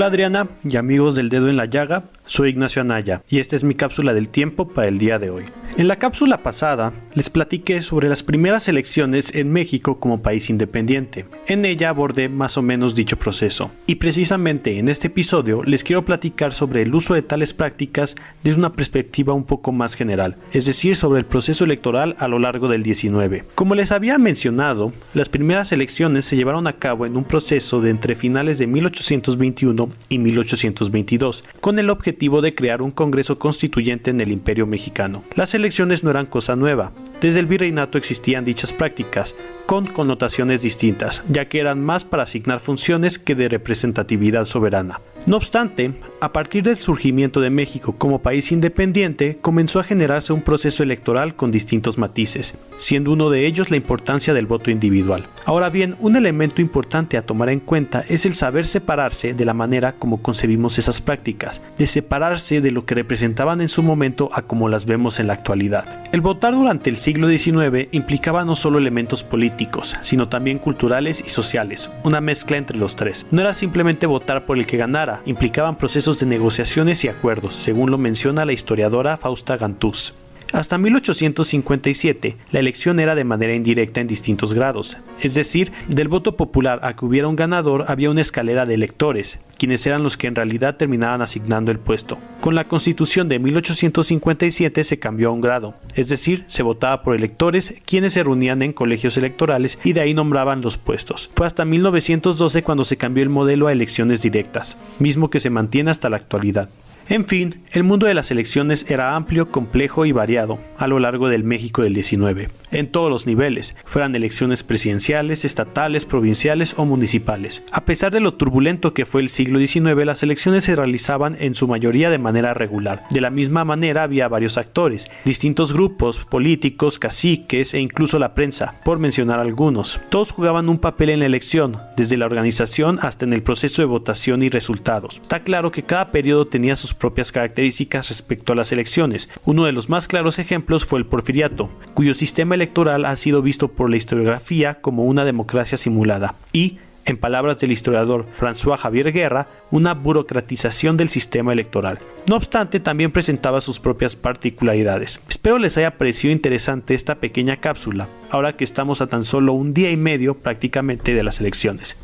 [0.00, 3.64] Hola Adriana y amigos del dedo en la llaga, soy Ignacio Anaya y esta es
[3.64, 5.46] mi cápsula del tiempo para el día de hoy.
[5.76, 11.26] En la cápsula pasada les platiqué sobre las primeras elecciones en México como país independiente.
[11.48, 13.72] En ella abordé más o menos dicho proceso.
[13.86, 18.14] Y precisamente en este episodio les quiero platicar sobre el uso de tales prácticas
[18.44, 22.38] desde una perspectiva un poco más general, es decir, sobre el proceso electoral a lo
[22.38, 23.44] largo del 19.
[23.56, 27.90] Como les había mencionado, las primeras elecciones se llevaron a cabo en un proceso de
[27.90, 34.10] entre finales de 1821 y 1822, con el objetivo objetivo de crear un Congreso constituyente
[34.10, 35.24] en el Imperio mexicano.
[35.36, 36.92] Las elecciones no eran cosa nueva.
[37.20, 39.34] Desde el virreinato existían dichas prácticas,
[39.66, 45.00] con connotaciones distintas, ya que eran más para asignar funciones que de representatividad soberana.
[45.26, 50.40] No obstante, a partir del surgimiento de México como país independiente, comenzó a generarse un
[50.40, 55.26] proceso electoral con distintos matices, siendo uno de ellos la importancia del voto individual.
[55.44, 59.52] Ahora bien, un elemento importante a tomar en cuenta es el saber separarse de la
[59.52, 64.42] manera como concebimos esas prácticas, de separarse de lo que representaban en su momento a
[64.42, 66.02] como las vemos en la actualidad.
[66.12, 71.30] El votar durante el siglo XIX implicaba no solo elementos políticos, sino también culturales y
[71.30, 73.26] sociales, una mezcla entre los tres.
[73.30, 77.90] No era simplemente votar por el que ganara, implicaban procesos de negociaciones y acuerdos, según
[77.90, 80.14] lo menciona la historiadora Fausta Gantuz.
[80.52, 86.36] Hasta 1857, la elección era de manera indirecta en distintos grados, es decir, del voto
[86.36, 90.26] popular a que hubiera un ganador había una escalera de electores, quienes eran los que
[90.26, 92.18] en realidad terminaban asignando el puesto.
[92.40, 97.14] Con la constitución de 1857 se cambió a un grado, es decir, se votaba por
[97.14, 101.30] electores, quienes se reunían en colegios electorales y de ahí nombraban los puestos.
[101.36, 105.92] Fue hasta 1912 cuando se cambió el modelo a elecciones directas, mismo que se mantiene
[105.92, 106.68] hasta la actualidad.
[107.10, 111.28] En fin, el mundo de las elecciones era amplio, complejo y variado a lo largo
[111.28, 117.64] del México del 19, en todos los niveles, fueran elecciones presidenciales, estatales, provinciales o municipales.
[117.72, 121.56] A pesar de lo turbulento que fue el siglo XIX, las elecciones se realizaban en
[121.56, 123.02] su mayoría de manera regular.
[123.10, 128.76] De la misma manera había varios actores, distintos grupos, políticos, caciques e incluso la prensa,
[128.84, 129.98] por mencionar algunos.
[130.08, 133.86] Todos jugaban un papel en la elección, desde la organización hasta en el proceso de
[133.86, 135.18] votación y resultados.
[135.20, 139.28] Está claro que cada periodo tenía sus propias características respecto a las elecciones.
[139.44, 143.68] Uno de los más claros ejemplos fue el porfiriato, cuyo sistema electoral ha sido visto
[143.68, 149.48] por la historiografía como una democracia simulada y, en palabras del historiador François Javier Guerra,
[149.70, 151.98] una burocratización del sistema electoral.
[152.28, 155.20] No obstante, también presentaba sus propias particularidades.
[155.28, 159.74] Espero les haya parecido interesante esta pequeña cápsula, ahora que estamos a tan solo un
[159.74, 161.98] día y medio prácticamente de las elecciones.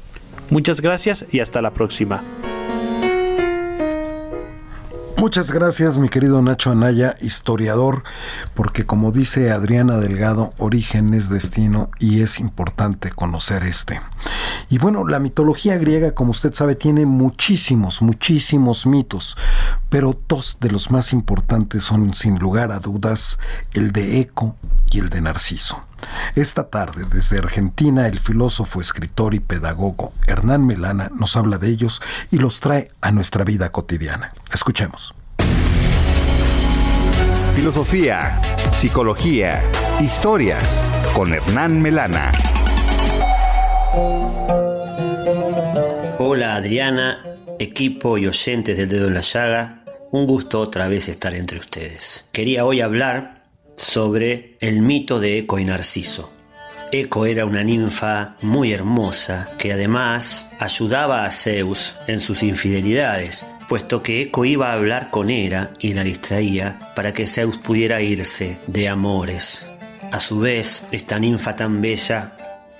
[0.49, 2.25] Muchas gracias y hasta la próxima.
[5.27, 8.05] Muchas gracias, mi querido Nacho Anaya, historiador,
[8.55, 14.01] porque como dice Adriana Delgado, origen es destino y es importante conocer este.
[14.69, 19.37] Y bueno, la mitología griega, como usted sabe, tiene muchísimos, muchísimos mitos,
[19.89, 23.39] pero dos de los más importantes son, sin lugar a dudas,
[23.73, 24.57] el de Eco
[24.91, 25.83] y el de Narciso.
[26.35, 32.03] Esta tarde, desde Argentina, el filósofo, escritor y pedagogo Hernán Melana nos habla de ellos
[32.31, 34.33] y los trae a nuestra vida cotidiana.
[34.53, 35.15] Escuchemos.
[37.55, 38.39] Filosofía,
[38.73, 39.63] psicología,
[40.01, 42.31] historias con Hernán Melana.
[46.19, 47.25] Hola Adriana,
[47.59, 49.85] equipo y oyentes del dedo en la llaga.
[50.13, 52.27] Un gusto otra vez estar entre ustedes.
[52.31, 56.31] Quería hoy hablar sobre el mito de Eco y Narciso.
[56.93, 64.03] Eco era una ninfa muy hermosa que además ayudaba a Zeus en sus infidelidades, puesto
[64.03, 68.59] que Eco iba a hablar con Hera y la distraía para que Zeus pudiera irse
[68.67, 69.65] de amores.
[70.13, 72.36] A su vez, esta ninfa tan bella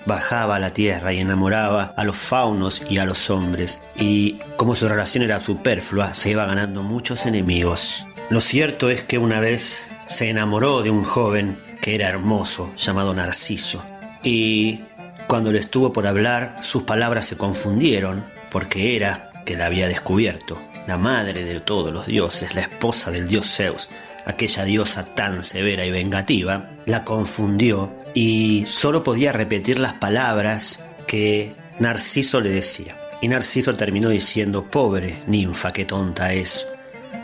[0.07, 4.73] bajaba a la tierra y enamoraba a los faunos y a los hombres, y como
[4.73, 8.07] su relación era superflua, se iba ganando muchos enemigos.
[8.29, 13.13] Lo cierto es que una vez se enamoró de un joven que era hermoso, llamado
[13.13, 13.83] Narciso,
[14.23, 14.81] y
[15.27, 20.57] cuando le estuvo por hablar, sus palabras se confundieron, porque era que la había descubierto,
[20.87, 23.89] la madre de todos los dioses, la esposa del dios Zeus,
[24.25, 31.55] aquella diosa tan severa y vengativa, la confundió y solo podía repetir las palabras que
[31.77, 32.97] Narciso le decía.
[33.21, 36.67] Y Narciso terminó diciendo, pobre ninfa, qué tonta es.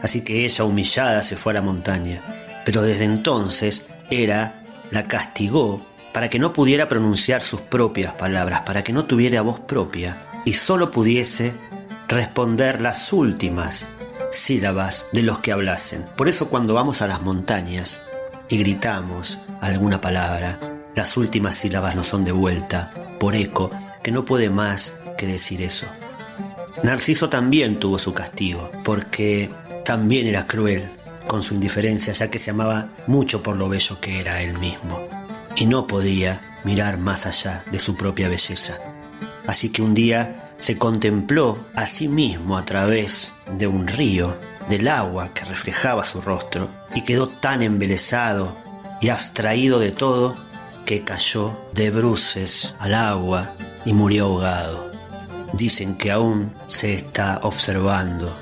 [0.04, 2.62] Así que ella, humillada, se fue a la montaña.
[2.64, 8.84] Pero desde entonces, Hera la castigó para que no pudiera pronunciar sus propias palabras, para
[8.84, 11.56] que no tuviera voz propia y solo pudiese
[12.08, 13.88] responder las últimas
[14.32, 16.06] sílabas de los que hablasen.
[16.16, 18.04] Por eso cuando vamos a las montañas
[18.48, 20.60] y gritamos alguna palabra,
[20.96, 23.72] las últimas sílabas no son de vuelta, por eco,
[24.04, 25.88] que no puede más que decir eso.
[26.84, 29.50] Narciso también tuvo su castigo, porque
[29.86, 30.90] también era cruel
[31.28, 35.08] con su indiferencia, ya que se amaba mucho por lo bello que era él mismo,
[35.56, 38.78] y no podía mirar más allá de su propia belleza.
[39.48, 44.38] Así que un día se contempló a sí mismo a través de un río,
[44.70, 48.58] del agua que reflejaba su rostro, y quedó tan embelesado
[49.02, 50.38] y abstraído de todo
[51.02, 54.92] cayó de bruces al agua y murió ahogado.
[55.54, 58.38] Dicen que aún se está observando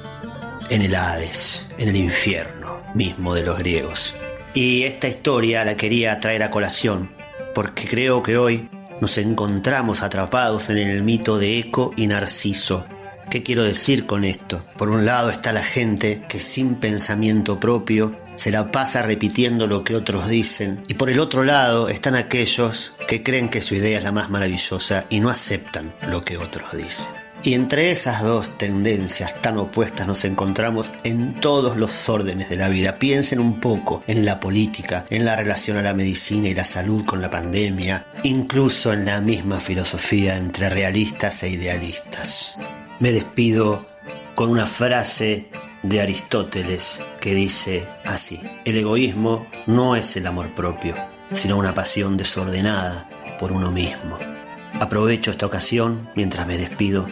[0.70, 4.16] en el Hades, en el infierno mismo de los griegos.
[4.54, 7.12] Y esta historia la quería traer a colación,
[7.54, 8.70] porque creo que hoy
[9.00, 12.86] nos encontramos atrapados en el mito de Eco y Narciso.
[13.30, 14.64] ¿Qué quiero decir con esto?
[14.78, 19.84] Por un lado está la gente que sin pensamiento propio se la pasa repitiendo lo
[19.84, 23.98] que otros dicen y por el otro lado están aquellos que creen que su idea
[23.98, 27.22] es la más maravillosa y no aceptan lo que otros dicen.
[27.44, 32.70] Y entre esas dos tendencias tan opuestas nos encontramos en todos los órdenes de la
[32.70, 33.00] vida.
[33.00, 37.04] Piensen un poco en la política, en la relación a la medicina y la salud
[37.04, 42.56] con la pandemia, incluso en la misma filosofía entre realistas e idealistas.
[43.00, 43.88] Me despido
[44.36, 45.50] con una frase
[45.84, 50.96] de Aristóteles que dice así, el egoísmo no es el amor propio,
[51.32, 53.10] sino una pasión desordenada
[53.40, 54.18] por uno mismo.
[54.80, 57.08] Aprovecho esta ocasión, mientras me despido,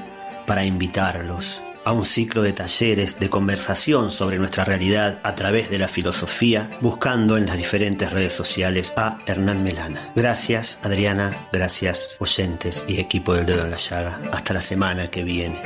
[0.46, 5.80] para invitarlos a un ciclo de talleres de conversación sobre nuestra realidad a través de
[5.80, 10.12] la filosofía, buscando en las diferentes redes sociales a Hernán Melana.
[10.16, 14.20] Gracias Adriana, gracias oyentes y equipo del dedo en la llaga.
[14.32, 15.60] Hasta la semana que viene.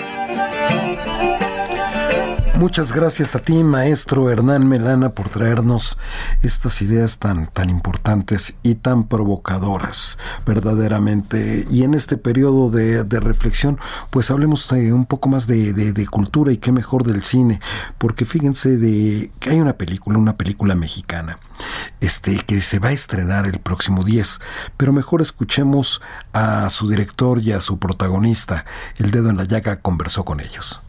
[2.64, 5.98] Muchas gracias a ti, maestro Hernán Melana, por traernos
[6.44, 11.68] estas ideas tan, tan importantes y tan provocadoras, verdaderamente.
[11.70, 13.80] Y en este periodo de, reflexión,
[14.12, 17.60] pues hablemos un poco más de, de, cultura y qué mejor del cine,
[17.98, 21.40] porque fíjense de que hay una película, una película mexicana,
[22.00, 24.40] este, que se va a estrenar el próximo 10,
[24.78, 26.02] pero mejor escuchemos
[26.32, 28.64] a su director y a su protagonista.
[28.96, 30.80] El dedo en la llaga conversó con ellos.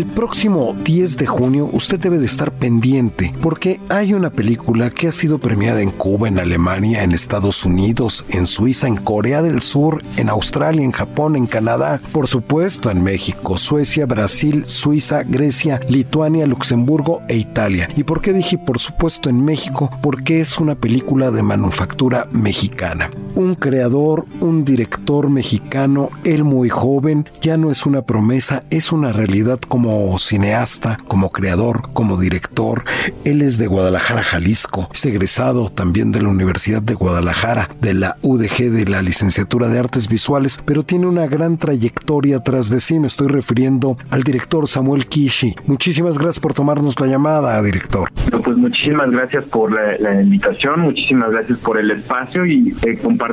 [0.00, 5.08] El próximo 10 de junio usted debe de estar pendiente porque hay una película que
[5.08, 9.60] ha sido premiada en Cuba, en Alemania, en Estados Unidos, en Suiza, en Corea del
[9.60, 15.82] Sur, en Australia, en Japón, en Canadá, por supuesto en México, Suecia, Brasil, Suiza, Grecia,
[15.86, 17.86] Lituania, Luxemburgo e Italia.
[17.94, 19.90] ¿Y por qué dije por supuesto en México?
[20.00, 23.10] Porque es una película de manufactura mexicana.
[23.40, 29.14] Un creador, un director mexicano, él muy joven, ya no es una promesa, es una
[29.14, 32.84] realidad como cineasta, como creador, como director.
[33.24, 38.18] Él es de Guadalajara, Jalisco, es egresado también de la Universidad de Guadalajara, de la
[38.20, 43.00] UDG de la licenciatura de Artes Visuales, pero tiene una gran trayectoria atrás de sí.
[43.00, 45.56] Me estoy refiriendo al director Samuel Kishi.
[45.64, 48.10] Muchísimas gracias por tomarnos la llamada, director.
[48.44, 53.29] Pues muchísimas gracias por la, invitación, muchísimas gracias por el espacio y eh, compartir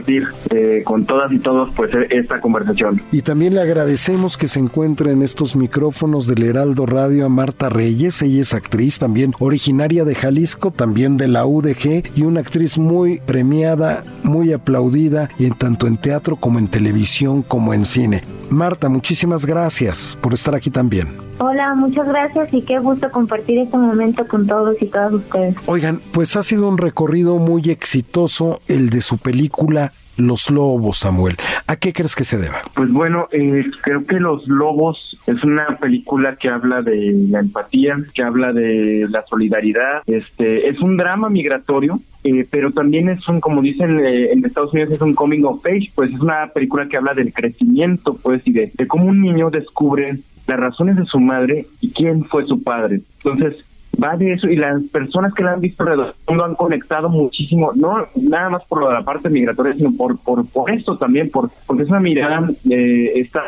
[0.50, 3.02] eh, con todas y todos pues esta conversación.
[3.12, 7.70] Y también le agradecemos que se encuentre en estos micrófonos de Heraldo Radio a Marta
[7.70, 8.22] Reyes.
[8.22, 13.20] Ella es actriz también originaria de Jalisco, también de la UDG y una actriz muy
[13.20, 18.24] premiada, muy aplaudida, y en tanto en teatro como en televisión como en cine.
[18.50, 21.27] Marta, muchísimas gracias por estar aquí también.
[21.40, 25.56] Hola, muchas gracias y qué gusto compartir este momento con todos y todas ustedes.
[25.68, 31.36] Oigan, pues ha sido un recorrido muy exitoso el de su película los Lobos, Samuel.
[31.68, 32.62] ¿A qué crees que se deba?
[32.74, 37.98] Pues bueno, eh, creo que Los Lobos es una película que habla de la empatía,
[38.14, 40.02] que habla de la solidaridad.
[40.08, 44.74] Este es un drama migratorio, eh, pero también es un, como dicen eh, en Estados
[44.74, 48.42] Unidos, es un coming of age, pues es una película que habla del crecimiento, pues,
[48.46, 50.18] y de, de cómo un niño descubre
[50.48, 53.02] las razones de su madre y quién fue su padre.
[53.24, 53.64] Entonces,
[54.02, 58.06] va de eso y las personas que la han visto alrededor han conectado muchísimo, no
[58.16, 62.00] nada más por la parte migratoria, sino por por, por esto también, por, porque esa
[62.00, 63.42] mirada eh, está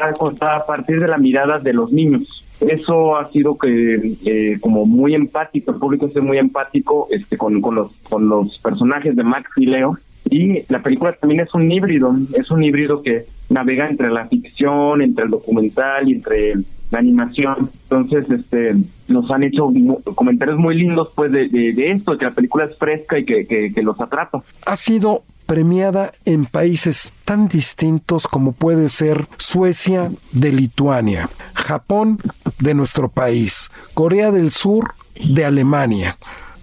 [0.56, 2.46] a partir de la mirada de los niños.
[2.62, 7.62] Eso ha sido que eh, como muy empático, el público es muy empático este con,
[7.62, 9.98] con los con los personajes de Max y Leo
[10.30, 15.02] y la película también es un híbrido, es un híbrido que navega entre la ficción,
[15.02, 16.56] entre el documental y entre
[16.92, 17.72] la animación.
[17.84, 18.76] Entonces, este,
[19.08, 19.72] nos han hecho
[20.16, 23.82] comentarios muy lindos, pues, de, de, esto, que la película es fresca y que, que,
[23.82, 24.44] los atrapa.
[24.66, 32.20] Ha sido premiada en países tan distintos como puede ser Suecia de Lituania, Japón
[32.60, 36.18] de nuestro país, Corea del Sur de Alemania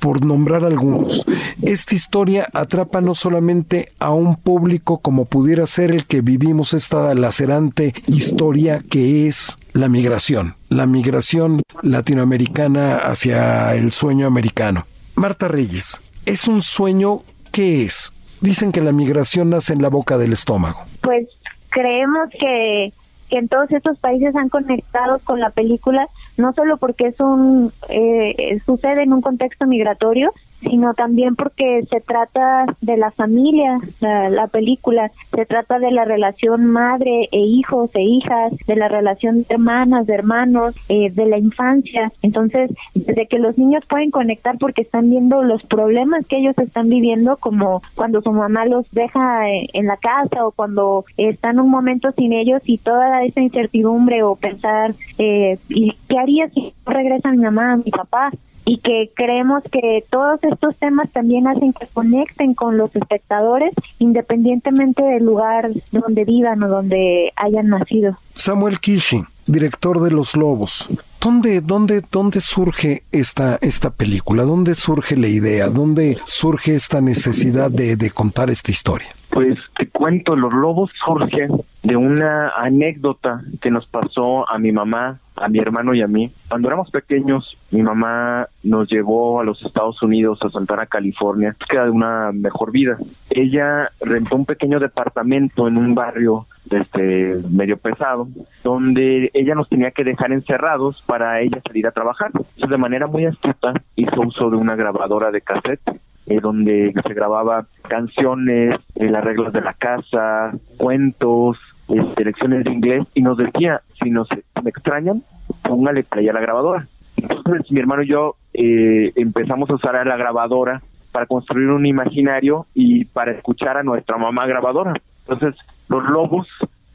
[0.07, 1.27] por nombrar algunos.
[1.63, 7.13] Esta historia atrapa no solamente a un público como pudiera ser el que vivimos esta
[7.17, 14.87] lacerante historia que es la migración, la migración latinoamericana hacia el sueño americano.
[15.17, 18.13] Marta Reyes, ¿es un sueño qué es?
[18.41, 20.85] Dicen que la migración nace en la boca del estómago.
[21.01, 21.27] Pues
[21.71, 22.93] creemos que
[23.29, 27.72] que en todos estos países han conectado con la película, no solo porque es un
[27.89, 34.31] eh, sucede en un contexto migratorio, sino también porque se trata de la familia, la,
[34.31, 39.43] la película, se trata de la relación madre e hijos e hijas, de la relación
[39.43, 42.13] de hermanas, de hermanos, eh, de la infancia.
[42.23, 46.89] Entonces, desde que los niños pueden conectar porque están viendo los problemas que ellos están
[46.89, 51.71] viviendo, como cuando su mamá los deja eh, en la casa o cuando están un
[51.71, 56.93] momento sin ellos y toda esa incertidumbre o pensar, eh, ¿y qué haría si no
[56.93, 58.31] regresa mi mamá, mi papá?
[58.69, 65.03] Y que creemos que todos estos temas también hacen que conecten con los espectadores independientemente
[65.05, 68.19] del lugar donde vivan o donde hayan nacido.
[68.35, 70.91] Samuel Kishi, director de Los Lobos.
[71.21, 74.43] ¿Dónde, dónde, dónde surge esta, esta película?
[74.43, 75.69] ¿Dónde surge la idea?
[75.69, 79.09] ¿Dónde surge esta necesidad de, de contar esta historia?
[79.31, 81.49] Pues te cuento, Los Lobos surge
[81.83, 86.30] de una anécdota que nos pasó a mi mamá, a mi hermano y a mí.
[86.49, 91.84] Cuando éramos pequeños, mi mamá nos llevó a los Estados Unidos, a Santana, California, búsqueda
[91.84, 92.99] de una mejor vida.
[93.30, 98.28] Ella rentó un pequeño departamento en un barrio este medio pesado,
[98.64, 102.30] donde ella nos tenía que dejar encerrados para ella salir a trabajar.
[102.34, 107.14] Entonces, de manera muy astuta, hizo uso de una grabadora de cassette eh, donde se
[107.14, 111.57] grababa canciones, eh, las reglas de la casa, cuentos,
[111.89, 115.22] este, lecciones de inglés y nos decía, si nos si me extrañan,
[115.62, 116.89] póngale play a la grabadora.
[117.16, 120.82] Entonces mi hermano y yo eh, empezamos a usar la grabadora
[121.12, 124.95] para construir un imaginario y para escuchar a nuestra mamá grabadora.
[125.26, 125.55] Entonces
[125.89, 126.47] los lobos,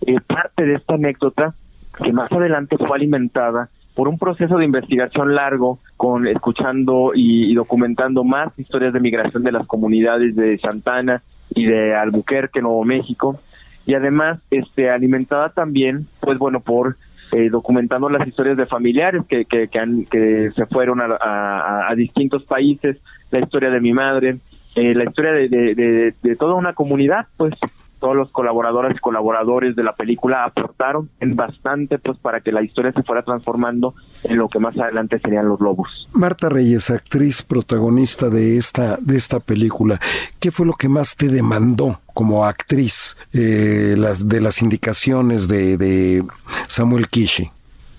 [0.06, 1.56] eh, parte de esta anécdota
[2.04, 7.56] que más adelante fue alimentada por un proceso de investigación largo, con escuchando y, y,
[7.56, 13.40] documentando más historias de migración de las comunidades de Santana y de Albuquerque, Nuevo México,
[13.86, 16.98] y además este alimentada también, pues bueno, por
[17.34, 21.90] eh, documentando las historias de familiares que, que, que, han, que se fueron a, a,
[21.90, 22.98] a, distintos países,
[23.32, 24.38] la historia de mi madre,
[24.76, 27.54] eh, la historia de, de, toda una comunidad, pues
[28.02, 32.64] todos los colaboradores y colaboradores de la película aportaron en bastante pues para que la
[32.64, 33.94] historia se fuera transformando
[34.24, 36.10] en lo que más adelante serían los lobos.
[36.12, 40.00] Marta Reyes, actriz protagonista de esta de esta película,
[40.40, 45.78] ¿qué fue lo que más te demandó como actriz eh, las de las indicaciones de,
[45.78, 46.24] de
[46.68, 47.52] Samuel Kishi?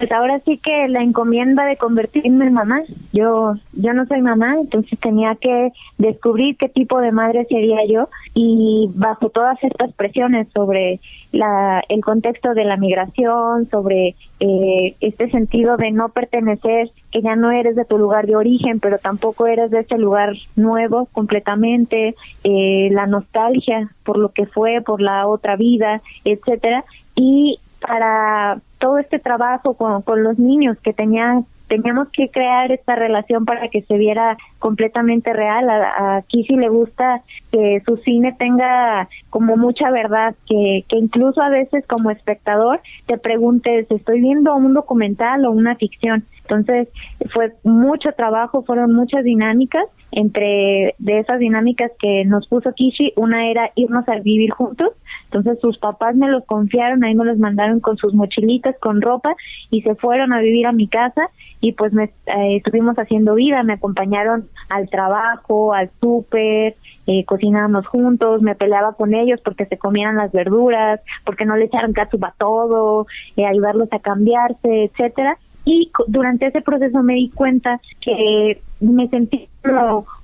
[0.03, 2.83] Pues ahora sí que la encomienda de convertirme en mamá.
[3.13, 8.09] Yo yo no soy mamá, entonces tenía que descubrir qué tipo de madre sería yo
[8.35, 10.99] y bajo todas estas presiones sobre
[11.31, 17.37] la el contexto de la migración, sobre eh, este sentido de no pertenecer, que ya
[17.37, 22.17] no eres de tu lugar de origen, pero tampoco eres de ese lugar nuevo completamente,
[22.43, 26.85] eh, la nostalgia por lo que fue, por la otra vida, etcétera,
[27.15, 32.97] y para todo este trabajo con, con los niños que tenían teníamos que crear esta
[32.97, 35.69] relación para que se viera completamente real.
[35.69, 41.43] A, a Kissy le gusta que su cine tenga como mucha verdad, que, que incluso
[41.43, 46.25] a veces como espectador te preguntes, ¿estoy viendo un documental o una ficción?
[46.43, 46.89] Entonces
[47.33, 49.85] fue mucho trabajo, fueron muchas dinámicas.
[50.15, 54.91] Entre de esas dinámicas que nos puso Kishi, una era irnos a vivir juntos.
[55.25, 59.35] Entonces sus papás me los confiaron, ahí me los mandaron con sus mochilitas, con ropa
[59.71, 61.31] y se fueron a vivir a mi casa
[61.63, 66.77] y pues me eh, estuvimos haciendo vida, me acompañaron al trabajo, al súper,
[67.07, 71.65] eh, cocinábamos juntos, me peleaba con ellos porque se comieran las verduras, porque no le
[71.65, 75.39] echaran catsup a todo, eh, ayudarlos a cambiarse, etcétera.
[75.65, 78.61] Y durante ese proceso me di cuenta que
[78.91, 79.49] me sentí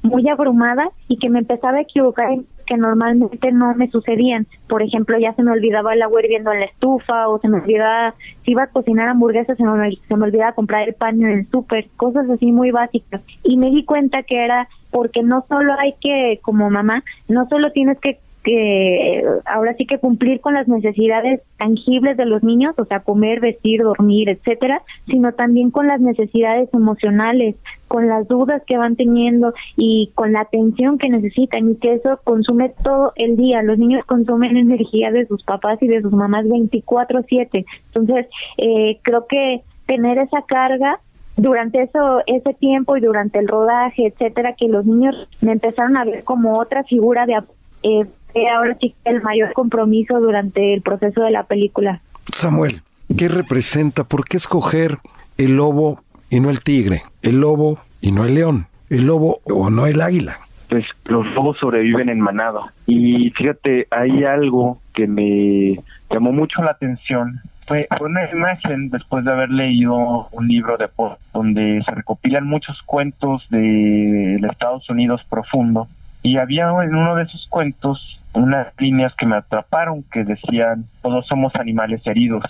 [0.02, 2.28] muy abrumada y que me empezaba a equivocar
[2.66, 4.46] que normalmente no me sucedían.
[4.68, 7.60] Por ejemplo, ya se me olvidaba el agua hirviendo en la estufa o se me
[7.60, 11.30] olvidaba, si iba a cocinar hamburguesas, se me, se me olvidaba comprar el pan en
[11.30, 13.22] el súper, cosas así muy básicas.
[13.42, 17.72] Y me di cuenta que era porque no solo hay que, como mamá, no solo
[17.72, 18.18] tienes que
[18.48, 23.40] que ahora sí que cumplir con las necesidades tangibles de los niños, o sea, comer,
[23.40, 27.56] vestir, dormir, etcétera, sino también con las necesidades emocionales,
[27.88, 32.20] con las dudas que van teniendo y con la atención que necesitan y que eso
[32.24, 33.60] consume todo el día.
[33.62, 37.66] Los niños consumen energía de sus papás y de sus mamás 24/7.
[37.88, 41.00] Entonces, eh, creo que tener esa carga
[41.36, 46.06] durante eso ese tiempo y durante el rodaje, etcétera, que los niños me empezaron a
[46.06, 47.42] ver como otra figura de
[47.82, 48.06] eh,
[48.52, 52.00] ahora sí el mayor compromiso durante el proceso de la película.
[52.32, 52.82] Samuel,
[53.16, 54.04] ¿qué representa?
[54.04, 54.96] ¿Por qué escoger
[55.36, 56.00] el lobo
[56.30, 57.02] y no el tigre?
[57.22, 58.66] El lobo y no el león.
[58.90, 60.38] El lobo o no el águila.
[60.68, 62.74] Pues los lobos sobreviven en manada.
[62.86, 69.32] Y fíjate, hay algo que me llamó mucho la atención Fue, una imagen después de
[69.32, 75.86] haber leído un libro de Poe donde se recopilan muchos cuentos del Estados Unidos profundo
[76.28, 81.26] y había en uno de esos cuentos unas líneas que me atraparon que decían todos
[81.26, 82.44] somos animales heridos.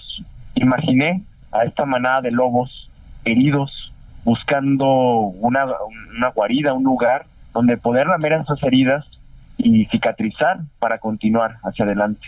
[0.56, 1.22] Imaginé
[1.52, 2.90] a esta manada de lobos
[3.24, 3.92] heridos
[4.24, 5.64] buscando una,
[6.16, 9.06] una guarida, un lugar donde poder lamer esas heridas
[9.56, 12.26] y cicatrizar para continuar hacia adelante.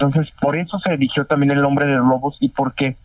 [0.00, 2.96] Entonces, por eso se eligió también el nombre de lobos y porque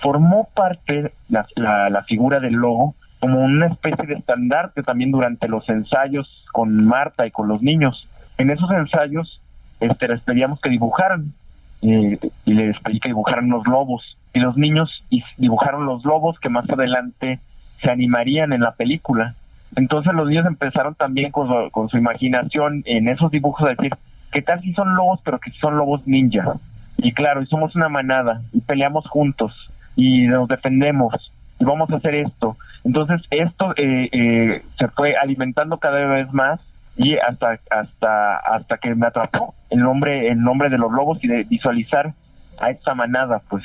[0.00, 5.68] formó parte la, la, figura del lobo como una especie de estandarte también durante los
[5.68, 8.08] ensayos con Marta y con los niños.
[8.36, 9.40] En esos ensayos
[9.78, 11.32] este, les pedíamos que dibujaran
[11.82, 15.04] eh, y les pedí que dibujaran los lobos y los niños
[15.36, 17.38] dibujaron los lobos que más adelante
[17.80, 19.36] se animarían en la película.
[19.76, 23.94] Entonces los niños empezaron también con su, imaginación en esos dibujos a decir,
[24.32, 26.54] ¿qué tal si son lobos pero que son lobos ninja?
[26.96, 31.31] Y claro, y somos una manada y peleamos juntos y nos defendemos
[31.62, 32.56] y vamos a hacer esto.
[32.82, 36.58] Entonces esto eh, eh, se fue alimentando cada vez más
[36.96, 41.28] y hasta hasta hasta que me atrapó el nombre el nombre de los lobos y
[41.28, 42.12] de visualizar
[42.60, 43.64] a esta manada pues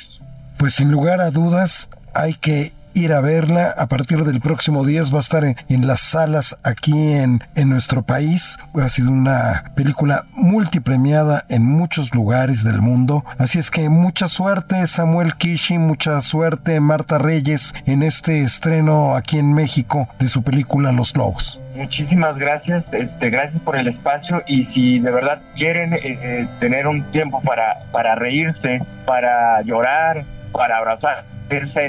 [0.58, 3.74] pues sin lugar a dudas hay que ir a verla.
[3.76, 8.02] A partir del próximo día va a estar en, las salas aquí en, en, nuestro
[8.02, 8.58] país.
[8.74, 13.24] Ha sido una película multipremiada en muchos lugares del mundo.
[13.38, 19.38] Así es que mucha suerte Samuel Kishi, mucha suerte Marta Reyes en este estreno aquí
[19.38, 21.60] en México de su película Los Lobos.
[21.76, 26.88] Muchísimas gracias, este, gracias por el espacio y si de verdad quieren eh, eh, tener
[26.88, 31.24] un tiempo para, para reírse, para llorar, para abrazar,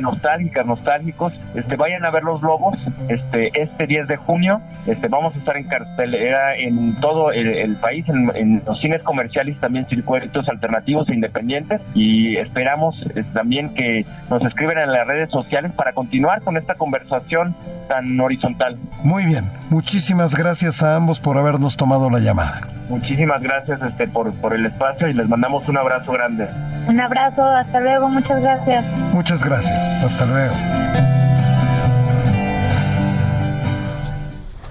[0.01, 5.35] nostálgicas, nostálgicos, este, vayan a ver los lobos, este, este 10 de junio, este, vamos
[5.35, 11.09] a estar en cartelera en todo el, país, en, los cines comerciales también circuitos alternativos
[11.09, 16.41] e independientes y esperamos este, también que nos escriban en las redes sociales para continuar
[16.41, 17.55] con esta conversación
[17.87, 18.77] tan horizontal.
[19.03, 22.78] Muy bien, muchísimas gracias a ambos por habernos tomado la llamada.
[22.89, 26.47] Muchísimas gracias este, por, por el espacio y les mandamos un abrazo grande.
[26.87, 28.83] Un abrazo, hasta luego, muchas gracias.
[29.13, 30.55] Muchas gracias, hasta luego.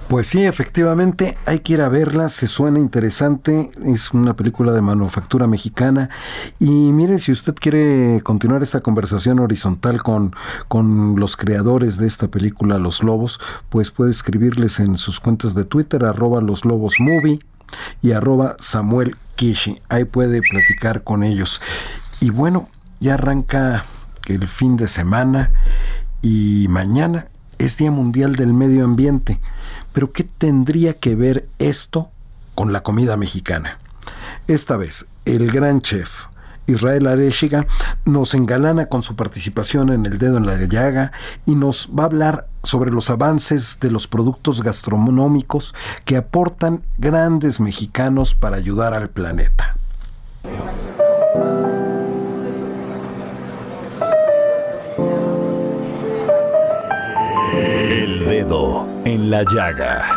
[0.09, 4.81] Pues sí, efectivamente, hay que ir a verla, se suena interesante, es una película de
[4.81, 6.09] manufactura mexicana
[6.57, 10.35] y mire, si usted quiere continuar esta conversación horizontal con,
[10.67, 13.39] con los creadores de esta película, Los Lobos,
[13.69, 17.39] pues puede escribirles en sus cuentas de Twitter, arroba los lobos movie
[18.01, 19.81] y arroba Samuel Kishi.
[19.89, 21.61] Ahí puede platicar con ellos.
[22.21, 23.85] Y bueno, ya arranca
[24.27, 25.51] el fin de semana
[26.21, 29.39] y mañana es Día Mundial del Medio Ambiente.
[29.93, 32.09] Pero ¿qué tendría que ver esto
[32.55, 33.79] con la comida mexicana?
[34.47, 36.28] Esta vez, el gran chef
[36.69, 37.65] Israel Areshiga
[38.05, 41.11] nos engalana con su participación en El Dedo en la Llaga
[41.45, 45.73] y nos va a hablar sobre los avances de los productos gastronómicos
[46.05, 49.75] que aportan grandes mexicanos para ayudar al planeta.
[57.53, 60.08] El Dedo en la Llaga.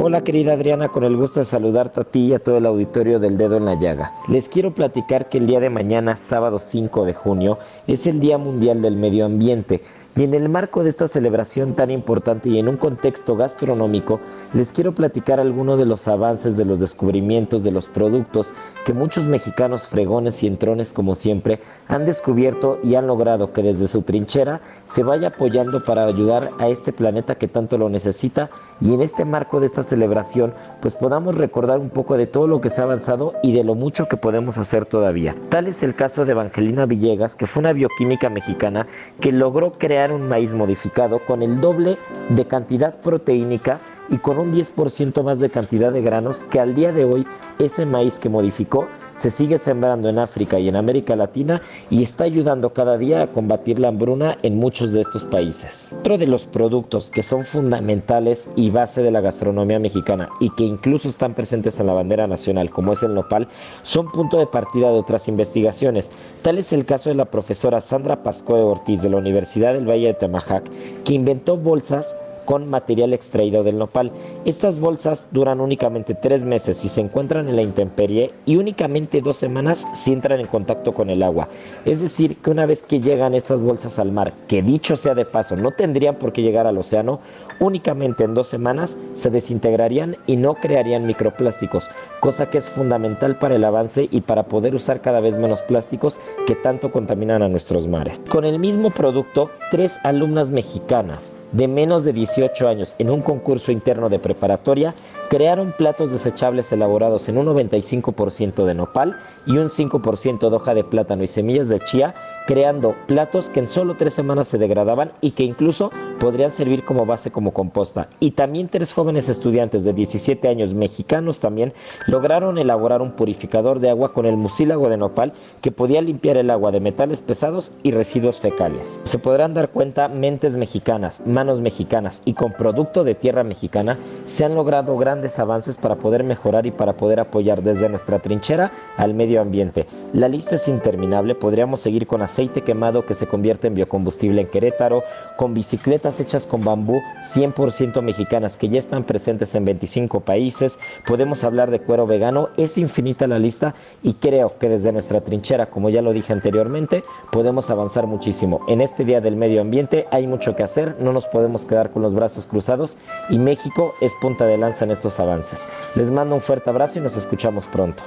[0.00, 3.18] Hola querida Adriana, con el gusto de saludarte a ti y a todo el auditorio
[3.18, 4.12] del Dedo en la Llaga.
[4.28, 8.38] Les quiero platicar que el día de mañana, sábado 5 de junio, es el Día
[8.38, 9.82] Mundial del Medio Ambiente.
[10.18, 14.18] Y en el marco de esta celebración tan importante y en un contexto gastronómico,
[14.52, 18.52] les quiero platicar algunos de los avances, de los descubrimientos, de los productos
[18.84, 23.86] que muchos mexicanos fregones y entrones como siempre han descubierto y han logrado que desde
[23.86, 28.50] su trinchera se vaya apoyando para ayudar a este planeta que tanto lo necesita
[28.80, 32.60] y en este marco de esta celebración pues podamos recordar un poco de todo lo
[32.60, 35.36] que se ha avanzado y de lo mucho que podemos hacer todavía.
[35.48, 38.86] Tal es el caso de Evangelina Villegas, que fue una bioquímica mexicana
[39.20, 41.98] que logró crear un maíz modificado con el doble
[42.28, 46.92] de cantidad proteínica y con un 10% más de cantidad de granos que al día
[46.92, 47.26] de hoy
[47.58, 48.88] ese maíz que modificó
[49.18, 51.60] se sigue sembrando en África y en América Latina
[51.90, 55.92] y está ayudando cada día a combatir la hambruna en muchos de estos países.
[55.98, 60.62] Otro de los productos que son fundamentales y base de la gastronomía mexicana y que
[60.64, 63.48] incluso están presentes en la bandera nacional, como es el nopal,
[63.82, 66.10] son punto de partida de otras investigaciones.
[66.42, 70.06] Tal es el caso de la profesora Sandra Pascue Ortiz de la Universidad del Valle
[70.06, 70.64] de Tamajac,
[71.04, 72.14] que inventó bolsas
[72.48, 74.10] con material extraído del nopal.
[74.46, 79.36] Estas bolsas duran únicamente tres meses si se encuentran en la intemperie y únicamente dos
[79.36, 81.50] semanas si entran en contacto con el agua.
[81.84, 85.26] Es decir, que una vez que llegan estas bolsas al mar, que dicho sea de
[85.26, 87.20] paso, no tendrían por qué llegar al océano,
[87.60, 91.84] únicamente en dos semanas se desintegrarían y no crearían microplásticos,
[92.20, 96.18] cosa que es fundamental para el avance y para poder usar cada vez menos plásticos
[96.46, 98.22] que tanto contaminan a nuestros mares.
[98.30, 103.72] Con el mismo producto, tres alumnas mexicanas de menos de 18 años en un concurso
[103.72, 104.94] interno de preparatoria
[105.28, 110.84] crearon platos desechables elaborados en un 95% de nopal y un 5% de hoja de
[110.84, 112.14] plátano y semillas de chía
[112.48, 117.04] creando platos que en solo tres semanas se degradaban y que incluso podrían servir como
[117.04, 118.08] base como composta.
[118.20, 121.74] Y también tres jóvenes estudiantes de 17 años mexicanos también
[122.06, 126.48] lograron elaborar un purificador de agua con el mucílago de nopal que podía limpiar el
[126.48, 128.98] agua de metales pesados y residuos fecales.
[129.04, 134.46] Se podrán dar cuenta, mentes mexicanas, manos mexicanas y con producto de tierra mexicana se
[134.46, 139.14] han logrado grandes avances para poder mejorar y para poder apoyar desde nuestra trinchera al
[139.14, 139.86] medio ambiente.
[140.12, 144.46] La lista es interminable, podríamos seguir con aceite quemado que se convierte en biocombustible en
[144.46, 145.02] Querétaro,
[145.36, 151.44] con bicicletas hechas con bambú 100% mexicanas que ya están presentes en 25 países, podemos
[151.44, 155.90] hablar de cuero vegano, es infinita la lista y creo que desde nuestra trinchera, como
[155.90, 158.60] ya lo dije anteriormente, podemos avanzar muchísimo.
[158.68, 162.02] En este Día del Medio Ambiente hay mucho que hacer, no nos podemos quedar con
[162.02, 162.96] los brazos cruzados
[163.28, 165.66] y México es punta de lanza en estos avances.
[165.94, 168.02] Les mando un fuerte abrazo y nos escuchamos pronto.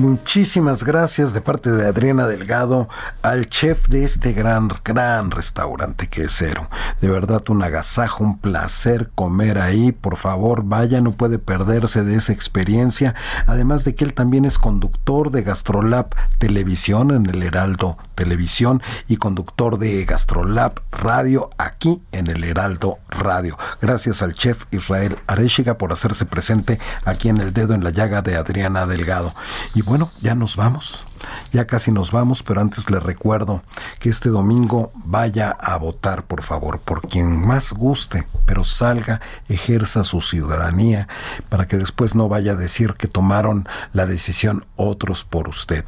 [0.00, 2.88] Muchísimas gracias de parte de Adriana Delgado
[3.20, 6.70] al chef de este gran, gran restaurante que es Cero.
[7.02, 9.92] De verdad un agasajo, un placer comer ahí.
[9.92, 13.14] Por favor, vaya, no puede perderse de esa experiencia.
[13.46, 19.18] Además de que él también es conductor de Gastrolab Televisión en el Heraldo Televisión y
[19.18, 23.58] conductor de Gastrolab Radio aquí en el Heraldo Radio.
[23.82, 28.22] Gracias al chef Israel Areshiga por hacerse presente aquí en el dedo en la llaga
[28.22, 29.34] de Adriana Delgado.
[29.74, 31.04] Y bueno, ya nos vamos.
[31.52, 33.64] Ya casi nos vamos, pero antes le recuerdo
[33.98, 40.04] que este domingo vaya a votar, por favor, por quien más guste, pero salga, ejerza
[40.04, 41.08] su ciudadanía,
[41.48, 45.84] para que después no vaya a decir que tomaron la decisión otros por usted.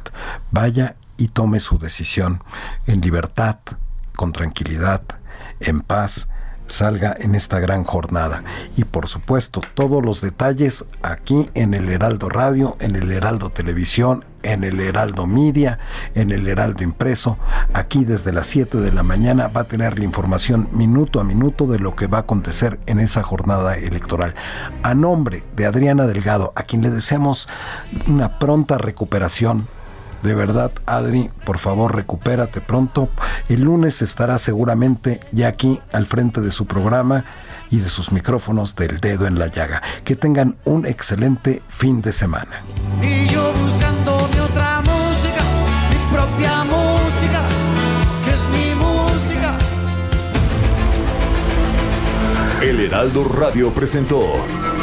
[0.51, 2.43] Vaya y tome su decisión
[2.87, 3.59] en libertad,
[4.17, 5.01] con tranquilidad,
[5.61, 6.27] en paz
[6.67, 8.43] salga en esta gran jornada.
[8.77, 14.25] Y por supuesto, todos los detalles aquí en el Heraldo Radio, en el Heraldo Televisión,
[14.43, 15.79] en el Heraldo Media,
[16.15, 17.37] en el Heraldo Impreso.
[17.73, 21.65] Aquí desde las 7 de la mañana va a tener la información minuto a minuto
[21.65, 24.35] de lo que va a acontecer en esa jornada electoral.
[24.83, 27.47] A nombre de Adriana Delgado, a quien le deseamos
[28.07, 29.67] una pronta recuperación
[30.23, 33.09] de verdad, Adri, por favor, recupérate pronto.
[33.49, 37.25] El lunes estará seguramente ya aquí al frente de su programa
[37.69, 39.81] y de sus micrófonos del dedo en la llaga.
[40.05, 42.61] Que tengan un excelente fin de semana.
[43.01, 45.43] Y yo buscando mi otra música,
[45.89, 47.41] mi propia música,
[48.23, 49.57] que es mi música.
[52.61, 54.23] El Heraldo Radio presentó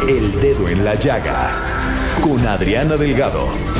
[0.07, 1.53] El Dedo en la Llaga
[2.21, 3.80] con Adriana Delgado.